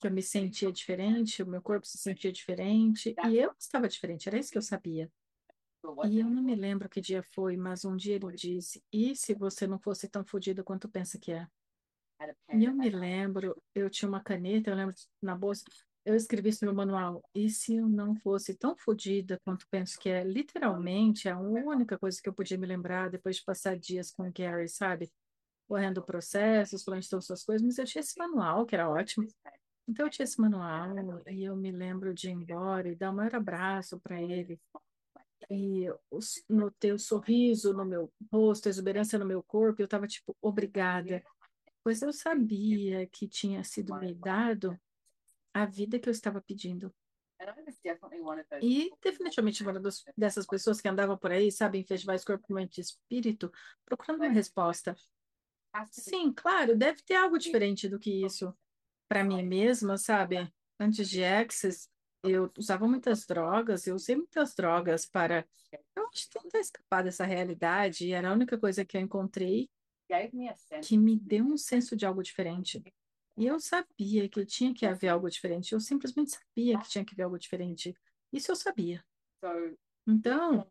que 0.00 0.06
eu 0.06 0.10
me 0.10 0.22
sentia 0.22 0.72
diferente, 0.72 1.42
o 1.42 1.46
meu 1.46 1.60
corpo 1.60 1.86
se 1.86 1.98
sentia 1.98 2.32
diferente, 2.32 3.14
e 3.28 3.38
eu 3.38 3.54
estava 3.58 3.88
diferente, 3.88 4.28
era 4.28 4.38
isso 4.38 4.50
que 4.50 4.58
eu 4.58 4.62
sabia. 4.62 5.10
E 6.02 6.18
eu 6.20 6.30
não 6.30 6.42
me 6.42 6.54
lembro 6.54 6.88
que 6.88 7.00
dia 7.00 7.22
foi, 7.34 7.56
mas 7.56 7.84
um 7.84 7.96
dia 7.96 8.16
ele 8.16 8.32
disse: 8.34 8.82
E 8.92 9.16
se 9.16 9.34
você 9.34 9.66
não 9.66 9.78
fosse 9.78 10.08
tão 10.08 10.24
fodido 10.24 10.62
quanto 10.64 10.88
pensa 10.88 11.18
que 11.18 11.32
é? 11.32 11.48
E 12.52 12.64
eu 12.64 12.72
me 12.74 12.88
lembro, 12.88 13.60
eu 13.74 13.90
tinha 13.90 14.08
uma 14.08 14.22
caneta, 14.22 14.70
eu 14.70 14.76
lembro 14.76 14.94
na 15.20 15.36
bolsa, 15.36 15.64
eu 16.04 16.14
escrevi 16.14 16.50
isso 16.50 16.64
no 16.64 16.72
meu 16.72 16.76
manual. 16.86 17.22
E 17.34 17.48
se 17.50 17.74
eu 17.76 17.88
não 17.88 18.14
fosse 18.16 18.54
tão 18.56 18.76
fodida 18.76 19.40
quanto 19.44 19.66
penso 19.68 19.98
que 19.98 20.08
é, 20.08 20.22
literalmente, 20.22 21.28
a 21.28 21.38
única 21.38 21.98
coisa 21.98 22.20
que 22.22 22.28
eu 22.28 22.34
podia 22.34 22.56
me 22.58 22.66
lembrar 22.66 23.10
depois 23.10 23.36
de 23.36 23.44
passar 23.44 23.76
dias 23.78 24.10
com 24.12 24.28
o 24.28 24.32
Gary, 24.32 24.68
sabe? 24.68 25.10
Correndo 25.68 26.04
processos, 26.04 26.84
falando 26.84 27.02
de 27.02 27.10
todas 27.10 27.30
as 27.30 27.44
coisas, 27.44 27.66
mas 27.66 27.78
eu 27.78 27.84
tinha 27.86 28.00
esse 28.00 28.18
manual, 28.18 28.66
que 28.66 28.74
era 28.76 28.88
ótimo. 28.90 29.26
Então 29.88 30.06
eu 30.06 30.10
tinha 30.10 30.24
esse 30.24 30.40
manual 30.40 30.94
e 31.28 31.44
eu 31.44 31.56
me 31.56 31.70
lembro 31.72 32.14
de 32.14 32.28
ir 32.30 32.32
embora 32.32 32.88
e 32.88 32.96
dar 32.96 33.10
o 33.10 33.14
maior 33.14 33.34
abraço 33.36 34.00
para 34.00 34.22
ele. 34.22 34.60
E 35.50 35.86
notei 36.48 36.92
o 36.92 36.98
sorriso 36.98 37.72
no 37.72 37.84
meu 37.84 38.12
rosto, 38.32 38.66
a 38.66 38.70
exuberância 38.70 39.18
no 39.18 39.26
meu 39.26 39.42
corpo, 39.42 39.82
eu 39.82 39.86
estava 39.86 40.06
tipo, 40.06 40.36
obrigada 40.40 41.22
pois 41.84 42.00
eu 42.00 42.12
sabia 42.12 43.06
que 43.06 43.28
tinha 43.28 43.62
sido 43.62 43.94
me 43.96 44.14
dado 44.14 44.80
a 45.52 45.66
vida 45.66 45.98
que 45.98 46.08
eu 46.08 46.12
estava 46.12 46.40
pedindo. 46.40 46.92
E 48.62 48.90
definitivamente 49.02 49.62
uma 49.62 49.78
dessas 50.16 50.46
pessoas 50.46 50.80
que 50.80 50.88
andavam 50.88 51.18
por 51.18 51.30
aí, 51.30 51.52
sabe, 51.52 51.78
em 51.78 51.84
festivais 51.84 52.24
corpo, 52.24 52.54
mente 52.54 52.78
e 52.78 52.80
espírito, 52.80 53.52
procurando 53.84 54.22
uma 54.22 54.32
resposta. 54.32 54.96
Sim, 55.90 56.32
claro, 56.32 56.74
deve 56.74 57.02
ter 57.02 57.16
algo 57.16 57.38
diferente 57.38 57.86
do 57.88 57.98
que 57.98 58.24
isso. 58.24 58.56
Para 59.06 59.22
mim 59.22 59.42
mesma, 59.42 59.98
sabe, 59.98 60.50
antes 60.80 61.08
de 61.10 61.22
Access, 61.22 61.90
eu 62.24 62.50
usava 62.56 62.86
muitas 62.88 63.26
drogas, 63.26 63.86
eu 63.86 63.94
usei 63.94 64.16
muitas 64.16 64.54
drogas 64.54 65.06
para 65.06 65.46
eu 65.96 66.06
acho, 66.08 66.28
tentar 66.30 66.58
escapar 66.60 67.02
dessa 67.02 67.24
realidade, 67.24 68.06
e 68.06 68.12
era 68.12 68.30
a 68.30 68.32
única 68.32 68.58
coisa 68.58 68.84
que 68.84 68.96
eu 68.96 69.00
encontrei 69.00 69.68
que 70.82 70.96
me 70.96 71.18
deu 71.18 71.44
um 71.44 71.56
senso 71.56 71.96
de 71.96 72.06
algo 72.06 72.22
diferente. 72.22 72.82
E 73.36 73.46
eu 73.46 73.58
sabia 73.58 74.28
que 74.28 74.46
tinha 74.46 74.72
que 74.72 74.86
haver 74.86 75.08
algo 75.08 75.28
diferente. 75.28 75.72
Eu 75.72 75.80
simplesmente 75.80 76.32
sabia 76.32 76.78
que 76.78 76.88
tinha 76.88 77.04
que 77.04 77.14
haver 77.14 77.24
algo 77.24 77.38
diferente. 77.38 77.94
Isso 78.32 78.52
eu 78.52 78.56
sabia. 78.56 79.04
Então, 80.06 80.70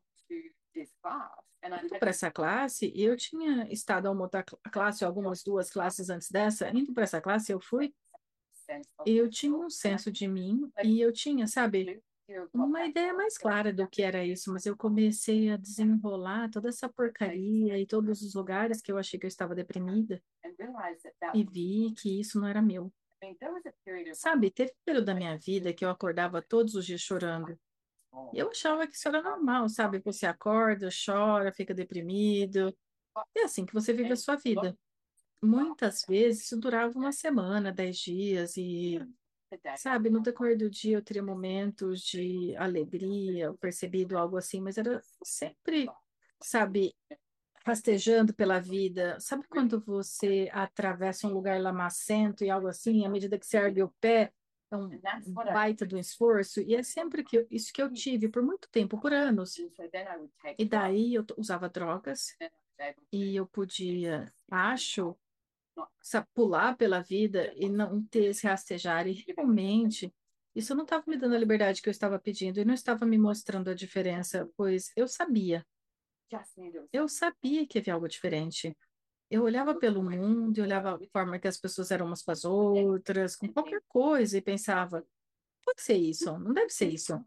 indo 1.84 2.00
para 2.00 2.10
essa 2.10 2.32
classe, 2.32 2.94
eu 2.96 3.18
tinha 3.18 3.68
estado 3.72 4.08
a 4.08 4.12
uma 4.12 4.24
outra 4.24 4.44
classe, 4.72 5.04
algumas 5.04 5.44
duas 5.44 5.70
classes 5.70 6.10
antes 6.10 6.30
dessa. 6.32 6.70
Indo 6.70 6.94
para 6.94 7.04
essa 7.04 7.20
classe, 7.20 7.52
eu 7.52 7.60
fui. 7.60 7.94
Eu 9.06 9.30
tinha 9.30 9.56
um 9.56 9.70
senso 9.70 10.12
de 10.12 10.28
mim 10.28 10.70
e 10.84 11.00
eu 11.02 11.12
tinha, 11.12 11.48
sabe, 11.48 12.02
uma 12.54 12.86
ideia 12.86 13.14
mais 13.14 13.38
clara 13.38 13.74
do 13.74 13.88
que 13.88 14.02
era 14.02 14.26
isso, 14.26 14.52
mas 14.52 14.66
eu 14.66 14.78
comecei 14.78 15.50
a 15.50 15.58
desenrolar 15.58 16.50
toda 16.50 16.70
essa 16.70 16.88
porcaria 16.88 17.78
e 17.78 17.86
todos 17.86 18.22
os 18.22 18.34
lugares 18.34 18.82
que 18.82 18.92
eu 18.92 18.98
achei 18.98 19.20
que 19.20 19.26
eu 19.26 19.30
estava 19.30 19.54
deprimida 19.54 20.22
e 21.34 21.44
vi 21.44 21.94
que 21.98 22.20
isso 22.20 22.40
não 22.40 22.48
era 22.48 22.62
meu. 22.62 22.92
Sabe, 24.14 24.52
teve 24.52 24.72
um 24.72 24.86
período 24.86 25.06
da 25.06 25.16
minha 25.16 25.38
vida 25.38 25.74
que 25.74 25.86
eu 25.86 25.90
acordava 25.90 26.42
todos 26.42 26.76
os 26.76 26.86
dias 26.86 27.02
chorando. 27.02 27.58
E 28.34 28.40
eu 28.40 28.50
achava 28.50 28.86
que 28.88 28.96
isso 28.96 29.08
era 29.08 29.22
normal, 29.22 29.68
sabe? 29.70 30.00
Você 30.00 30.26
acorda, 30.26 30.90
chora, 31.06 31.54
fica 31.54 31.74
deprimido. 31.74 32.76
É 33.36 33.44
assim 33.44 33.66
que 33.66 33.74
você 33.74 33.94
vive 33.94 34.12
a 34.12 34.16
sua 34.16 34.36
vida. 34.36 34.78
Muitas 35.44 36.06
vezes 36.08 36.46
isso 36.46 36.60
durava 36.60 36.98
uma 36.98 37.12
semana, 37.12 37.72
dez 37.72 37.98
dias, 37.98 38.56
e 38.58 39.00
Sabe, 39.78 40.10
no 40.10 40.20
decorrer 40.22 40.58
do 40.58 40.70
dia 40.70 40.98
eu 40.98 41.02
teria 41.02 41.22
momentos 41.22 42.02
de 42.02 42.56
alegria, 42.58 43.54
percebido 43.60 44.18
algo 44.18 44.38
assim, 44.38 44.60
mas 44.60 44.78
era 44.78 45.00
sempre, 45.24 45.88
sabe, 46.42 46.96
rastejando 47.66 48.34
pela 48.34 48.60
vida. 48.60 49.18
Sabe 49.20 49.46
quando 49.48 49.80
você 49.80 50.50
atravessa 50.52 51.28
um 51.28 51.34
lugar 51.34 51.62
lamacento 51.62 52.44
e 52.44 52.50
algo 52.50 52.68
assim, 52.68 53.06
à 53.06 53.10
medida 53.10 53.38
que 53.38 53.46
você 53.46 53.58
ergue 53.58 53.84
o 53.84 53.94
pé, 54.00 54.34
é 54.72 54.76
um 54.76 54.90
baita 55.54 55.86
do 55.86 56.00
esforço, 56.00 56.60
e 56.62 56.74
é 56.74 56.82
sempre 56.82 57.24
que 57.24 57.38
eu, 57.38 57.48
isso 57.52 57.72
que 57.72 57.82
eu 57.82 57.94
tive 57.94 58.28
por 58.28 58.42
muito 58.42 58.68
tempo, 58.72 59.00
por 59.00 59.14
anos. 59.14 59.56
E 60.58 60.66
daí 60.66 61.14
eu 61.14 61.24
usava 61.38 61.70
drogas 61.70 62.36
e 63.12 63.36
eu 63.36 63.46
podia, 63.46 64.34
acho, 64.50 65.16
sabe, 66.02 66.28
pular 66.34 66.76
pela 66.78 67.02
vida 67.02 67.54
e 67.56 67.70
não 67.70 68.04
ter 68.06 68.26
esse 68.26 68.46
rastejar. 68.46 69.08
E 69.08 69.24
realmente, 69.28 70.14
isso 70.56 70.76
não 70.76 70.84
estava 70.84 71.04
me 71.08 71.18
dando 71.18 71.36
a 71.36 71.40
liberdade 71.40 71.82
que 71.82 71.90
eu 71.90 71.92
estava 71.92 72.20
pedindo 72.20 72.60
e 72.60 72.66
não 72.66 72.74
estava 72.74 73.06
me 73.06 73.18
mostrando 73.18 73.70
a 73.70 73.74
diferença, 73.74 74.50
pois 74.56 74.92
eu 74.96 75.08
sabia. 75.08 75.66
Eu 76.92 77.08
sabia 77.08 77.68
que 77.68 77.80
havia 77.80 77.94
algo 77.94 78.08
diferente. 78.08 78.76
Eu 79.30 79.44
olhava 79.44 79.76
pelo 79.76 80.04
mundo 80.04 80.58
e 80.58 80.62
olhava 80.62 80.96
a 80.96 81.00
forma 81.12 81.40
que 81.40 81.48
as 81.48 81.58
pessoas 81.58 81.92
eram 81.92 82.06
umas 82.06 82.22
com 82.22 82.32
as 82.32 82.46
outras, 82.46 83.36
com 83.36 83.52
qualquer 83.52 83.82
coisa, 83.88 84.38
e 84.38 84.42
pensava: 84.42 85.06
pode 85.66 85.82
ser 85.82 85.98
isso, 85.98 86.38
não 86.38 86.54
deve 86.54 86.70
ser 86.70 86.90
isso. 86.90 87.24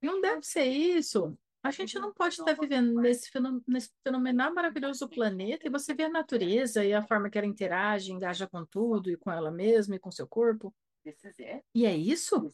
Não 0.00 0.20
deve 0.20 0.42
ser 0.42 0.64
isso. 0.64 1.36
A 1.62 1.70
gente 1.70 1.96
não 1.98 2.12
pode 2.12 2.34
estar 2.34 2.54
vivendo 2.54 3.00
nesse, 3.00 3.30
nesse 3.68 3.90
fenomenal 4.02 4.52
maravilhoso 4.52 5.08
planeta 5.08 5.66
e 5.66 5.70
você 5.70 5.94
vê 5.94 6.04
a 6.04 6.10
natureza 6.10 6.84
e 6.84 6.92
a 6.92 7.02
forma 7.02 7.30
que 7.30 7.38
ela 7.38 7.46
interage, 7.46 8.10
engaja 8.12 8.48
com 8.48 8.64
tudo 8.66 9.10
e 9.10 9.16
com 9.16 9.30
ela 9.30 9.50
mesma 9.50 9.94
e 9.94 9.98
com 9.98 10.10
seu 10.10 10.26
corpo. 10.26 10.74
E 11.74 11.86
é 11.86 11.96
isso? 11.96 12.52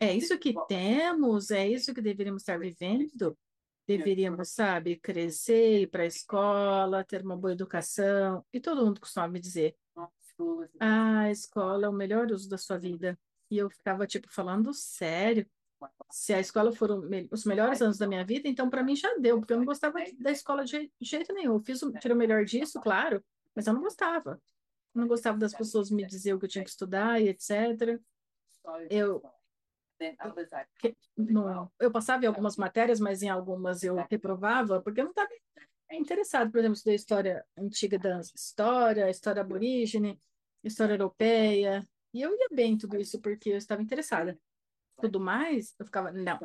É 0.00 0.14
isso 0.14 0.38
que 0.38 0.54
temos? 0.68 1.50
É 1.50 1.68
isso 1.68 1.92
que 1.92 2.00
deveríamos 2.00 2.42
estar 2.42 2.58
vivendo? 2.58 3.36
Deveríamos, 3.86 4.50
sabe, 4.50 4.96
crescer, 4.96 5.82
ir 5.82 5.86
para 5.88 6.04
a 6.04 6.06
escola, 6.06 7.04
ter 7.04 7.22
uma 7.22 7.36
boa 7.36 7.52
educação. 7.52 8.44
E 8.52 8.60
todo 8.60 8.84
mundo 8.84 9.00
costuma 9.00 9.28
me 9.28 9.40
dizer: 9.40 9.76
ah, 10.80 11.20
a 11.20 11.30
escola 11.30 11.86
é 11.86 11.88
o 11.88 11.92
melhor 11.92 12.30
uso 12.30 12.48
da 12.48 12.58
sua 12.58 12.78
vida. 12.78 13.18
E 13.50 13.58
eu 13.58 13.68
ficava, 13.68 14.06
tipo, 14.06 14.32
falando 14.32 14.72
sério 14.72 15.46
se 16.10 16.32
a 16.32 16.40
escola 16.40 16.72
foram 16.72 17.02
os 17.30 17.44
melhores 17.44 17.80
anos 17.82 17.98
da 17.98 18.06
minha 18.06 18.24
vida, 18.24 18.48
então 18.48 18.70
para 18.70 18.82
mim 18.82 18.94
já 18.94 19.12
deu, 19.16 19.38
porque 19.38 19.52
eu 19.52 19.58
não 19.58 19.64
gostava 19.64 19.98
da 20.18 20.30
escola 20.30 20.64
de 20.64 20.90
jeito 21.00 21.32
nenhum. 21.32 21.54
Eu 21.54 21.60
fiz 21.60 21.82
o, 21.82 21.92
tirei 21.92 22.14
o 22.14 22.18
melhor 22.18 22.44
disso, 22.44 22.80
claro, 22.80 23.24
mas 23.54 23.66
eu 23.66 23.74
não 23.74 23.80
gostava. 23.80 24.40
Eu 24.94 25.00
não 25.00 25.08
gostava 25.08 25.38
das 25.38 25.54
pessoas 25.54 25.90
me 25.90 26.06
dizer 26.06 26.34
o 26.34 26.38
que 26.38 26.46
eu 26.46 26.48
tinha 26.50 26.64
que 26.64 26.70
estudar 26.70 27.20
e 27.20 27.28
etc. 27.28 28.00
Eu 28.88 29.22
que, 30.78 30.96
não, 31.16 31.70
eu 31.78 31.90
passava 31.90 32.24
em 32.24 32.28
algumas 32.28 32.56
matérias, 32.56 33.00
mas 33.00 33.22
em 33.22 33.28
algumas 33.28 33.82
eu 33.82 33.94
reprovava, 34.10 34.80
porque 34.80 35.00
eu 35.00 35.04
não 35.04 35.10
estava 35.10 35.30
interessado, 35.92 36.50
por 36.50 36.58
exemplo, 36.58 36.74
estudei 36.74 36.96
história 36.96 37.44
antiga 37.56 37.98
da 37.98 38.20
história, 38.20 39.08
história 39.08 39.40
aborígene, 39.40 40.18
história 40.62 40.94
europeia, 40.94 41.86
e 42.12 42.22
eu 42.22 42.32
ia 42.32 42.48
bem 42.52 42.72
em 42.72 42.78
tudo 42.78 42.96
isso 42.96 43.20
porque 43.20 43.50
eu 43.50 43.56
estava 43.56 43.82
interessada 43.82 44.38
tudo 45.00 45.20
mais, 45.20 45.74
eu 45.78 45.84
ficava, 45.84 46.12
não. 46.12 46.38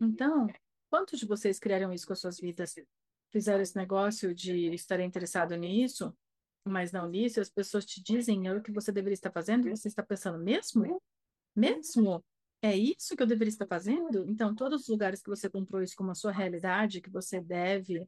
Então, 0.00 0.46
quantos 0.90 1.18
de 1.18 1.26
vocês 1.26 1.58
criaram 1.58 1.92
isso 1.92 2.06
com 2.06 2.12
as 2.12 2.20
suas 2.20 2.38
vidas? 2.38 2.74
Fizeram 3.30 3.62
esse 3.62 3.76
negócio 3.76 4.34
de 4.34 4.72
estar 4.74 5.00
interessado 5.00 5.56
nisso, 5.56 6.14
mas 6.64 6.92
não 6.92 7.08
nisso, 7.08 7.40
as 7.40 7.50
pessoas 7.50 7.84
te 7.84 8.02
dizem 8.02 8.46
é 8.46 8.52
o 8.52 8.62
que 8.62 8.70
você 8.70 8.92
deveria 8.92 9.14
estar 9.14 9.32
fazendo, 9.32 9.68
você 9.70 9.88
está 9.88 10.02
pensando, 10.02 10.38
mesmo? 10.38 11.02
Mesmo? 11.56 12.24
É 12.60 12.76
isso 12.76 13.16
que 13.16 13.22
eu 13.22 13.26
deveria 13.26 13.50
estar 13.50 13.66
fazendo? 13.66 14.24
Então, 14.28 14.54
todos 14.54 14.82
os 14.82 14.88
lugares 14.88 15.20
que 15.20 15.28
você 15.28 15.48
comprou 15.50 15.82
isso 15.82 15.96
como 15.96 16.12
a 16.12 16.14
sua 16.14 16.30
realidade, 16.30 17.00
que 17.00 17.10
você 17.10 17.40
deve 17.40 18.06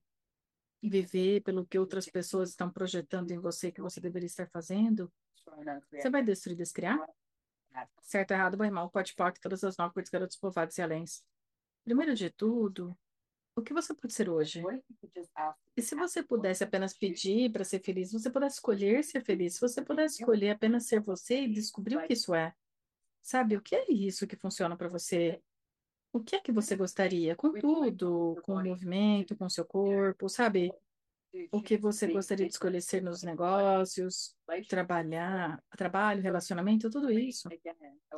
viver 0.80 1.40
pelo 1.42 1.66
que 1.66 1.78
outras 1.78 2.06
pessoas 2.06 2.50
estão 2.50 2.71
projetando 2.71 3.30
em 3.30 3.38
você 3.38 3.73
que 3.73 3.80
você 3.80 4.00
deveria 4.00 4.26
estar 4.26 4.49
fazendo, 4.50 5.11
você 5.90 6.11
vai 6.11 6.23
destruir, 6.23 6.56
descriar? 6.56 7.00
Certo, 8.00 8.31
errado, 8.31 8.57
bom, 8.57 8.71
mal, 8.71 8.90
pode 8.90 9.14
pode, 9.14 9.40
todas 9.40 9.64
as 9.64 9.76
nove 9.76 9.95
coisas, 9.95 10.11
garotos 10.11 10.37
povoados 10.37 10.76
e 10.78 10.83
aléns. 10.83 11.25
Primeiro 11.85 12.14
de 12.14 12.31
tudo, 12.31 12.97
o 13.57 13.62
que 13.62 13.73
você 13.73 13.95
pode 13.95 14.12
ser 14.12 14.28
hoje? 14.28 14.62
E 15.76 15.83
se 15.83 15.95
você 15.95 16.23
pudesse 16.23 16.62
apenas 16.64 16.93
pedir 16.97 17.50
para 17.50 17.64
ser 17.64 17.81
feliz, 17.81 18.12
você 18.12 18.31
pudesse 18.31 18.57
escolher 18.57 19.02
ser 19.04 19.25
feliz, 19.25 19.54
se 19.54 19.61
você 19.61 19.83
pudesse 19.83 20.21
escolher 20.21 20.50
apenas 20.50 20.87
ser 20.87 21.00
você 21.00 21.43
e 21.43 21.52
descobrir 21.52 21.97
o 21.97 22.07
que 22.07 22.12
isso 22.12 22.35
é. 22.35 22.54
Sabe, 23.23 23.57
o 23.57 23.62
que 23.62 23.75
é 23.75 23.90
isso 23.90 24.26
que 24.26 24.37
funciona 24.37 24.76
para 24.76 24.88
você? 24.88 25.43
O 26.12 26.21
que 26.21 26.37
é 26.37 26.40
que 26.40 26.52
você 26.52 26.76
gostaria? 26.76 27.35
Com 27.35 27.52
tudo, 27.52 28.37
com 28.43 28.54
o 28.54 28.62
movimento, 28.64 29.37
com 29.37 29.47
o 29.47 29.50
seu 29.50 29.64
corpo, 29.64 30.28
sabe? 30.28 30.73
O 31.50 31.62
que 31.62 31.76
você 31.76 32.06
gostaria 32.06 32.46
de 32.46 32.52
escolher 32.52 32.80
ser 32.80 33.02
nos 33.02 33.22
negócios, 33.22 34.36
trabalhar, 34.68 35.62
trabalho, 35.76 36.22
relacionamento, 36.22 36.90
tudo 36.90 37.10
isso. 37.10 37.48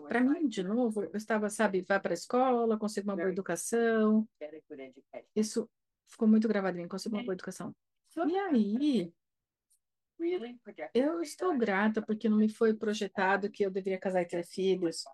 Para 0.09 0.21
mim, 0.21 0.47
de 0.49 0.63
novo, 0.63 1.03
eu 1.03 1.17
estava, 1.17 1.49
sabe, 1.49 1.83
vai 1.83 2.01
para 2.01 2.13
a 2.13 2.15
escola, 2.15 2.79
consigo 2.79 3.09
uma 3.09 3.17
boa 3.17 3.31
educação. 3.31 4.29
Isso 5.35 5.69
ficou 6.07 6.29
muito 6.29 6.47
gravado 6.47 6.77
em 6.77 6.83
mim, 6.83 6.89
consigo 6.89 7.17
uma 7.17 7.25
boa 7.25 7.35
educação. 7.35 7.75
E 8.27 8.37
aí, 8.37 9.13
eu 10.95 11.21
estou 11.21 11.57
grata 11.57 12.01
porque 12.03 12.29
não 12.29 12.39
me 12.39 12.49
foi 12.49 12.75
projetado 12.75 13.51
que 13.51 13.65
eu 13.65 13.71
deveria 13.71 13.99
casar 13.99 14.23
e 14.23 14.27
ter 14.27 14.45
filhos. 14.45 15.05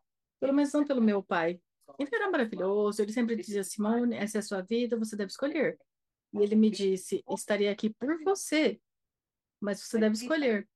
Pelo 0.40 0.52
menos 0.52 0.72
não 0.72 0.84
pelo 0.84 1.00
meu 1.00 1.22
pai. 1.22 1.60
Ele 1.98 2.10
era 2.12 2.30
maravilhoso, 2.30 3.02
ele 3.02 3.12
sempre 3.12 3.36
dizia, 3.36 3.62
Simone, 3.62 4.16
essa 4.16 4.38
é 4.38 4.40
a 4.40 4.42
sua 4.42 4.62
vida, 4.62 4.96
você 4.96 5.14
deve 5.16 5.30
escolher. 5.30 5.78
E 6.32 6.38
ele 6.38 6.54
me 6.54 6.70
disse: 6.70 7.22
Estaria 7.28 7.70
aqui 7.70 7.90
por 7.90 8.22
você, 8.22 8.80
mas 9.60 9.80
você 9.80 9.98
deve 9.98 10.14
escolher. 10.14 10.68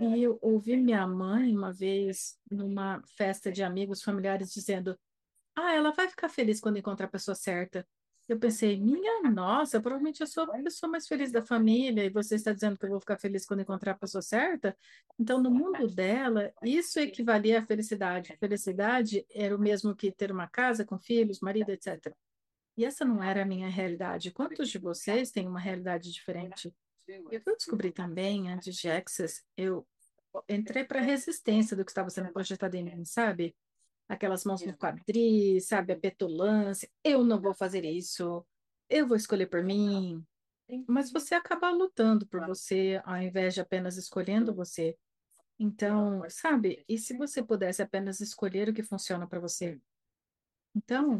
E 0.00 0.22
eu 0.22 0.38
ouvi 0.42 0.76
minha 0.76 1.06
mãe 1.06 1.56
uma 1.56 1.72
vez 1.72 2.38
numa 2.50 3.02
festa 3.16 3.50
de 3.50 3.62
amigos 3.62 4.02
familiares 4.02 4.52
dizendo: 4.52 4.98
Ah, 5.54 5.74
ela 5.74 5.92
vai 5.92 6.08
ficar 6.08 6.28
feliz 6.28 6.60
quando 6.60 6.78
encontrar 6.78 7.06
a 7.06 7.10
pessoa 7.10 7.34
certa. 7.34 7.86
Eu 8.28 8.38
pensei, 8.38 8.78
minha 8.78 9.22
nossa, 9.30 9.80
provavelmente 9.80 10.20
eu 10.20 10.26
sou 10.26 10.44
a 10.44 10.58
pessoa 10.62 10.90
mais 10.90 11.08
feliz 11.08 11.32
da 11.32 11.40
família 11.40 12.04
e 12.04 12.10
você 12.10 12.34
está 12.34 12.52
dizendo 12.52 12.78
que 12.78 12.84
eu 12.84 12.90
vou 12.90 13.00
ficar 13.00 13.16
feliz 13.16 13.46
quando 13.46 13.60
encontrar 13.60 13.92
a 13.92 13.98
pessoa 13.98 14.20
certa? 14.20 14.76
Então, 15.18 15.42
no 15.42 15.50
mundo 15.50 15.88
dela, 15.88 16.52
isso 16.62 17.00
equivalia 17.00 17.60
à 17.60 17.64
felicidade. 17.64 18.36
Felicidade 18.38 19.24
era 19.30 19.56
o 19.56 19.58
mesmo 19.58 19.96
que 19.96 20.12
ter 20.12 20.30
uma 20.30 20.46
casa 20.46 20.84
com 20.84 20.98
filhos, 20.98 21.40
marido, 21.40 21.70
etc. 21.70 22.14
E 22.78 22.84
essa 22.84 23.04
não 23.04 23.20
era 23.20 23.42
a 23.42 23.44
minha 23.44 23.68
realidade. 23.68 24.30
Quantos 24.30 24.68
de 24.68 24.78
vocês 24.78 25.32
têm 25.32 25.48
uma 25.48 25.58
realidade 25.58 26.12
diferente? 26.12 26.72
Eu 27.08 27.42
descobri 27.56 27.90
também, 27.90 28.52
antes 28.52 28.76
de 28.76 28.88
Access, 28.88 29.42
eu 29.56 29.84
entrei 30.48 30.84
para 30.84 31.00
a 31.00 31.02
resistência 31.02 31.76
do 31.76 31.84
que 31.84 31.90
estava 31.90 32.08
sendo 32.08 32.32
projetado 32.32 32.76
em 32.76 32.84
mim, 32.84 33.04
sabe? 33.04 33.56
Aquelas 34.08 34.44
mãos 34.44 34.64
no 34.64 34.72
quadris, 34.74 35.66
sabe? 35.66 35.92
A 35.92 35.98
petulância. 35.98 36.88
Eu 37.02 37.24
não 37.24 37.40
vou 37.40 37.52
fazer 37.52 37.84
isso. 37.84 38.46
Eu 38.88 39.08
vou 39.08 39.16
escolher 39.16 39.48
por 39.48 39.64
mim. 39.64 40.24
Mas 40.86 41.10
você 41.10 41.34
acaba 41.34 41.70
lutando 41.70 42.28
por 42.28 42.46
você, 42.46 43.02
ao 43.04 43.16
invés 43.16 43.54
de 43.54 43.60
apenas 43.60 43.96
escolhendo 43.96 44.54
você. 44.54 44.96
Então, 45.58 46.22
sabe? 46.28 46.84
E 46.88 46.96
se 46.96 47.16
você 47.16 47.42
pudesse 47.42 47.82
apenas 47.82 48.20
escolher 48.20 48.68
o 48.68 48.72
que 48.72 48.84
funciona 48.84 49.26
para 49.26 49.40
você? 49.40 49.80
Então, 50.76 51.18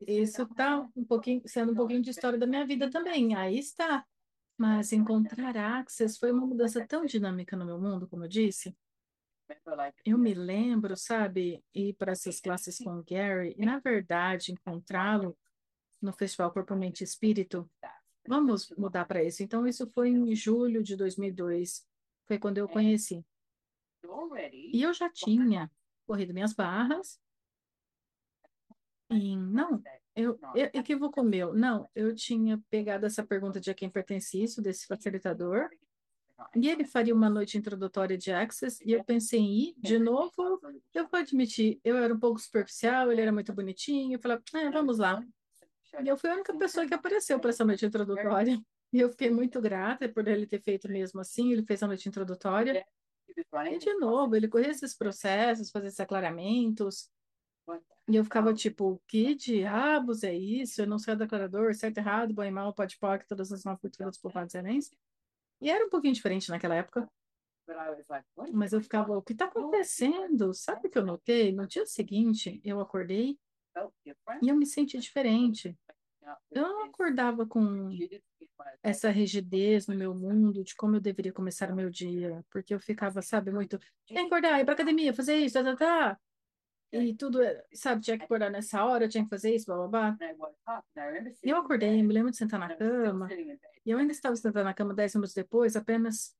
isso 0.00 0.42
está 0.42 0.88
um 0.94 1.04
pouquinho, 1.04 1.42
sendo 1.46 1.72
um 1.72 1.74
pouquinho 1.74 2.02
de 2.02 2.10
história 2.10 2.38
da 2.38 2.46
minha 2.46 2.66
vida 2.66 2.90
também. 2.90 3.34
Aí 3.34 3.58
está. 3.58 4.06
Mas 4.56 4.92
encontrar 4.92 5.56
Access 5.56 6.18
foi 6.18 6.30
uma 6.30 6.46
mudança 6.46 6.86
tão 6.86 7.04
dinâmica 7.04 7.56
no 7.56 7.64
meu 7.64 7.78
mundo, 7.80 8.06
como 8.06 8.24
eu 8.24 8.28
disse. 8.28 8.76
Eu 10.04 10.16
me 10.16 10.32
lembro, 10.32 10.96
sabe, 10.96 11.62
ir 11.74 11.94
para 11.94 12.12
essas 12.12 12.40
classes 12.40 12.78
com 12.78 12.98
o 12.98 13.04
Gary 13.04 13.54
e, 13.58 13.66
na 13.66 13.78
verdade, 13.78 14.52
encontrá-lo 14.52 15.36
no 16.00 16.12
Festival 16.12 16.52
Corpo, 16.52 16.74
Mente 16.76 17.00
e 17.00 17.04
Espírito. 17.04 17.68
Vamos 18.26 18.70
mudar 18.78 19.04
para 19.04 19.22
isso. 19.22 19.42
Então, 19.42 19.66
isso 19.66 19.90
foi 19.90 20.10
em 20.10 20.34
julho 20.34 20.82
de 20.82 20.96
2002. 20.96 21.86
Foi 22.26 22.38
quando 22.38 22.58
eu 22.58 22.68
conheci. 22.68 23.24
E 24.72 24.82
eu 24.82 24.94
já 24.94 25.10
tinha 25.10 25.70
corrido 26.06 26.32
minhas 26.32 26.52
barras, 26.52 27.20
Sim, 29.10 29.38
não, 29.38 29.82
eu, 30.16 30.38
eu 30.54 30.70
equivoco 30.72 31.22
meu. 31.22 31.54
Não, 31.54 31.88
eu 31.94 32.14
tinha 32.14 32.60
pegado 32.70 33.06
essa 33.06 33.24
pergunta 33.24 33.60
de 33.60 33.70
a 33.70 33.74
quem 33.74 33.90
pertence 33.90 34.42
isso, 34.42 34.62
desse 34.62 34.86
facilitador, 34.86 35.68
e 36.56 36.68
ele 36.68 36.84
faria 36.84 37.14
uma 37.14 37.30
noite 37.30 37.56
introdutória 37.58 38.16
de 38.16 38.32
Access, 38.32 38.82
e 38.84 38.92
eu 38.92 39.04
pensei 39.04 39.40
em 39.40 39.68
ir 39.68 39.74
de 39.78 39.98
novo. 39.98 40.60
Eu 40.92 41.06
vou 41.08 41.20
admitir, 41.20 41.80
eu 41.84 41.96
era 41.96 42.12
um 42.12 42.18
pouco 42.18 42.38
superficial, 42.38 43.10
ele 43.10 43.20
era 43.20 43.32
muito 43.32 43.52
bonitinho, 43.52 44.16
eu 44.16 44.20
falei, 44.20 44.38
é, 44.54 44.70
vamos 44.70 44.98
lá. 44.98 45.22
E 46.02 46.08
eu 46.08 46.16
fui 46.16 46.30
a 46.30 46.34
única 46.34 46.56
pessoa 46.56 46.86
que 46.86 46.94
apareceu 46.94 47.38
para 47.38 47.50
essa 47.50 47.64
noite 47.64 47.86
introdutória. 47.86 48.58
E 48.92 49.00
eu 49.00 49.10
fiquei 49.10 49.28
muito 49.28 49.60
grata 49.60 50.08
por 50.08 50.28
ele 50.28 50.46
ter 50.46 50.62
feito 50.62 50.88
mesmo 50.88 51.20
assim, 51.20 51.50
ele 51.50 51.64
fez 51.64 51.82
a 51.82 51.86
noite 51.88 52.08
introdutória. 52.08 52.86
E, 53.28 53.78
de 53.78 53.94
novo, 53.94 54.36
ele 54.36 54.46
corria 54.46 54.70
esses 54.70 54.96
processos, 54.96 55.72
fazia 55.72 55.88
esses 55.88 55.98
aclaramentos, 55.98 57.10
e 58.06 58.16
eu 58.16 58.24
ficava 58.24 58.52
tipo, 58.52 59.02
que 59.08 59.34
diabos 59.34 60.22
é 60.22 60.34
isso? 60.34 60.82
Eu 60.82 60.86
não 60.86 60.98
sou 60.98 61.16
declarador, 61.16 61.74
certo, 61.74 61.98
errado, 61.98 62.34
bom 62.34 62.44
e 62.44 62.50
mal, 62.50 62.74
pode 62.74 62.98
pode, 62.98 63.24
todas 63.26 63.50
as 63.50 63.64
nove 63.64 63.80
culturas 63.80 64.18
por 64.18 64.32
parte 64.32 64.52
E 65.60 65.70
era 65.70 65.86
um 65.86 65.88
pouquinho 65.88 66.12
diferente 66.12 66.50
naquela 66.50 66.74
época. 66.74 67.08
Mas 68.52 68.74
eu 68.74 68.80
ficava, 68.80 69.16
o 69.16 69.22
que 69.22 69.32
está 69.32 69.46
acontecendo? 69.46 70.52
Sabe 70.52 70.88
o 70.88 70.90
que 70.90 70.98
eu 70.98 71.04
notei? 71.04 71.50
No 71.50 71.66
dia 71.66 71.86
seguinte, 71.86 72.60
eu 72.62 72.78
acordei 72.78 73.38
e 74.42 74.48
eu 74.48 74.56
me 74.56 74.66
senti 74.66 74.98
diferente. 74.98 75.74
eu 76.50 76.62
não 76.62 76.84
acordava 76.84 77.46
com 77.46 77.90
essa 78.82 79.08
rigidez 79.08 79.86
no 79.86 79.94
meu 79.94 80.14
mundo 80.14 80.62
de 80.62 80.76
como 80.76 80.96
eu 80.96 81.00
deveria 81.00 81.32
começar 81.32 81.70
o 81.70 81.74
meu 81.74 81.88
dia, 81.88 82.44
porque 82.50 82.74
eu 82.74 82.80
ficava, 82.80 83.22
sabe, 83.22 83.50
muito, 83.50 83.78
tem 84.06 84.16
que 84.16 84.18
acordar, 84.18 84.60
ir 84.60 84.64
pra 84.66 84.74
academia, 84.74 85.14
fazer 85.14 85.36
isso, 85.36 85.54
tá, 85.54 85.64
tá, 85.64 85.76
tá. 85.76 86.20
E 86.96 87.14
tudo, 87.16 87.40
sabe, 87.72 88.02
tinha 88.02 88.16
que 88.16 88.24
acordar 88.24 88.50
nessa 88.50 88.84
hora, 88.84 89.04
eu 89.04 89.08
tinha 89.08 89.24
que 89.24 89.30
fazer 89.30 89.54
isso, 89.54 89.66
blá, 89.66 89.88
blá, 89.88 90.16
blá. 90.64 90.84
E 91.42 91.50
eu 91.50 91.56
acordei, 91.56 92.02
me 92.02 92.14
lembro 92.14 92.30
de 92.30 92.36
sentar 92.36 92.60
na 92.60 92.76
cama, 92.76 93.28
e 93.32 93.90
eu 93.90 93.98
ainda 93.98 94.12
estava 94.12 94.36
sentando 94.36 94.64
na 94.64 94.72
cama 94.74 94.94
dez 94.94 95.14
minutos 95.14 95.34
depois, 95.34 95.74
apenas, 95.74 96.36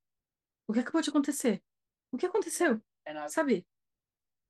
o 0.67 0.73
que 0.73 0.79
acabou 0.79 1.01
de 1.01 1.09
acontecer? 1.09 1.61
O 2.11 2.17
que 2.17 2.25
aconteceu? 2.25 2.81
Sabe? 3.27 3.67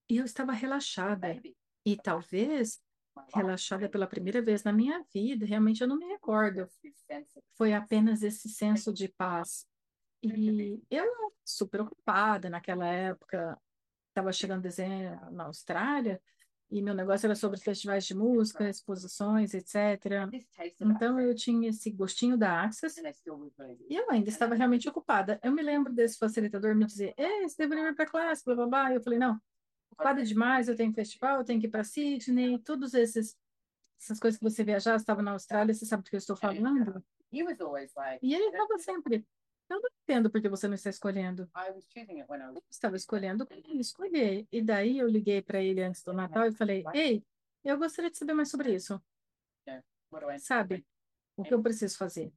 E 0.10 0.18
eu 0.18 0.26
estava 0.26 0.52
relaxada. 0.52 1.42
E 1.86 1.98
talvez 1.98 2.80
relaxada 3.34 3.90
pela 3.90 4.06
primeira 4.08 4.42
vez 4.42 4.64
na 4.64 4.72
minha 4.72 5.04
vida, 5.14 5.46
realmente 5.46 5.82
eu 5.82 5.88
não 5.88 5.98
me 5.98 6.06
recordo. 6.06 6.68
Foi 7.58 7.74
apenas 7.74 8.22
esse 8.22 8.48
senso 8.50 8.94
de 8.94 9.08
paz. 9.08 9.66
E 10.22 10.82
eu 10.90 11.06
super 11.44 11.82
ocupada 11.82 12.50
naquela 12.50 12.88
época, 12.88 13.60
estava 14.16 14.32
chegando 14.32 14.62
desenho 14.62 15.20
na 15.32 15.46
Austrália, 15.46 16.22
e 16.72 16.82
meu 16.82 16.96
negócio 16.96 17.28
era 17.28 17.36
sobre 17.36 17.60
festivais 17.60 18.06
de 18.06 18.16
música, 18.16 18.68
exposições, 18.68 19.54
etc. 19.54 20.28
Então 20.80 21.20
eu 21.20 21.36
tinha 21.36 21.70
esse 21.70 21.92
gostinho 21.92 22.38
da 22.38 22.64
Access 22.64 23.00
e 23.88 23.96
eu 23.96 24.10
ainda 24.10 24.30
estava 24.30 24.56
realmente 24.56 24.90
ocupada. 24.90 25.40
Eu 25.44 25.52
me 25.52 25.62
lembro 25.62 25.94
desse 25.94 26.18
facilitador 26.18 26.74
me 26.74 26.86
dizer: 26.86 27.14
Ei, 27.18 27.48
você 27.48 27.56
deveria 27.58 27.90
ir 27.90 27.96
para 27.96 28.06
a 28.06 28.10
classe, 28.10 28.44
blá 28.44 28.56
blá 28.56 28.68
blá. 28.68 28.94
Eu 28.94 29.02
falei: 29.02 29.20
Não, 29.20 29.40
ocupada 29.92 30.24
demais, 30.24 30.68
eu 30.68 30.76
tenho 30.76 30.92
festival, 30.94 31.40
eu 31.40 31.46
tenho 31.46 31.60
que 31.60 31.68
ir 31.68 31.70
para 31.70 31.84
Sydney, 31.84 32.58
todos 32.60 32.94
esses 32.94 33.38
essas 34.02 34.20
coisas 34.20 34.38
que 34.38 34.44
você 34.44 34.64
viajar, 34.64 34.96
estava 34.96 35.22
na 35.22 35.32
Austrália, 35.32 35.74
você 35.74 35.86
sabe 35.86 36.04
do 36.04 36.10
que 36.10 36.16
eu 36.16 36.20
estou 36.20 36.36
falando? 36.36 37.04
E 38.22 38.34
ele 38.34 38.46
estava 38.46 38.78
sempre, 38.80 39.26
eu 39.70 39.82
não 39.82 39.90
entendo 40.04 40.30
porque 40.30 40.50
você 40.50 40.68
não 40.68 40.76
está 40.76 40.90
escolhendo. 40.90 41.50
Eu 42.56 42.64
estava 42.70 42.96
escolhendo 42.96 43.46
quando 43.46 43.80
escolher. 43.80 44.48
E 44.52 44.62
daí 44.62 45.00
eu 45.00 45.08
liguei 45.08 45.42
para 45.42 45.62
ele 45.62 45.82
antes 45.82 46.04
do 46.04 46.14
Natal 46.14 46.48
e 46.48 46.52
falei, 46.52 46.84
ei, 46.94 47.24
eu 47.64 47.78
gostaria 47.78 48.12
de 48.12 48.18
saber 48.18 48.34
mais 48.34 48.50
sobre 48.50 48.74
isso. 48.74 49.02
Sabe, 50.40 50.86
o 51.36 51.44
que 51.44 51.54
eu 51.54 51.62
preciso 51.62 51.98
fazer? 51.98 52.32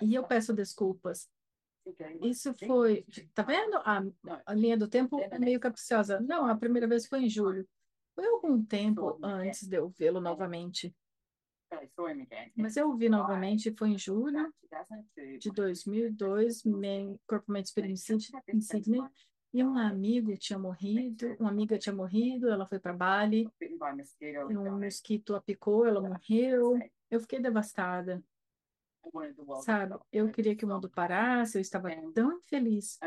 E 0.00 0.14
eu 0.14 0.24
peço 0.24 0.54
desculpas 0.54 1.28
isso 2.22 2.54
foi, 2.66 3.04
tá 3.34 3.42
vendo? 3.42 3.76
A, 3.78 4.02
a 4.46 4.54
linha 4.54 4.76
do 4.76 4.88
tempo 4.88 5.18
é 5.20 5.38
meio 5.38 5.60
capciosa. 5.60 6.20
Não, 6.20 6.46
a 6.46 6.56
primeira 6.56 6.86
vez 6.86 7.06
foi 7.06 7.24
em 7.24 7.28
julho. 7.28 7.66
Foi 8.14 8.26
algum 8.26 8.62
tempo 8.64 9.18
antes 9.22 9.66
de 9.66 9.76
eu 9.76 9.88
vê-lo 9.90 10.20
novamente. 10.20 10.94
Mas 12.56 12.76
eu 12.76 12.90
o 12.90 12.96
vi 12.96 13.08
novamente, 13.08 13.74
foi 13.76 13.90
em 13.90 13.98
julho 13.98 14.52
de 15.38 15.50
2002, 15.50 16.64
em 16.64 17.18
Corpo 17.26 17.52
Mente 17.52 17.72
Sydney. 18.60 19.02
E 19.52 19.64
um 19.64 19.78
amigo 19.78 20.36
tinha 20.36 20.58
morrido, 20.58 21.34
uma 21.40 21.48
amiga 21.48 21.78
tinha 21.78 21.94
morrido, 21.94 22.50
ela 22.50 22.66
foi 22.66 22.78
para 22.78 22.92
Bali, 22.92 23.48
um 24.50 24.78
mosquito 24.78 25.34
a 25.34 25.40
picou, 25.40 25.86
ela 25.86 26.00
morreu. 26.00 26.78
Eu 27.10 27.20
fiquei 27.20 27.40
devastada. 27.40 28.22
Sabe, 29.62 29.96
eu 30.12 30.30
queria 30.30 30.54
que 30.54 30.66
o 30.66 30.68
mundo 30.68 30.90
parasse, 30.90 31.56
eu 31.56 31.62
estava 31.62 31.88
tão 32.12 32.36
infeliz. 32.38 32.98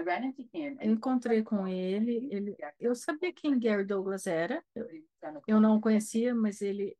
Eu 0.84 0.94
encontrei 0.94 1.44
com 1.44 1.68
ele, 1.68 2.28
ele 2.32 2.58
eu 2.80 2.96
sabia 2.96 3.32
quem 3.32 3.60
Gary 3.60 3.86
Douglas 3.86 4.26
era, 4.26 4.64
eu, 4.74 4.88
eu 5.46 5.62
não 5.62 5.78
o 5.78 5.82
conhecia, 5.82 6.34
mas 6.34 6.62
ele 6.62 6.98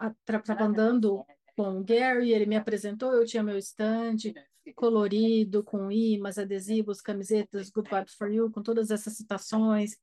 estava 0.00 0.64
andando 0.64 1.24
com 1.56 1.78
o 1.78 1.84
Gary, 1.84 2.32
ele 2.32 2.46
me 2.46 2.56
apresentou, 2.56 3.12
eu 3.12 3.24
tinha 3.24 3.42
meu 3.42 3.56
estande 3.56 4.34
colorido, 4.72 5.62
com 5.62 5.90
imãs, 5.90 6.38
adesivos, 6.38 7.00
camisetas, 7.00 7.70
Good 7.70 7.90
Vibes 7.90 8.14
for 8.14 8.30
You, 8.30 8.50
com 8.50 8.62
todas 8.62 8.90
essas 8.90 9.14
citações. 9.14 9.96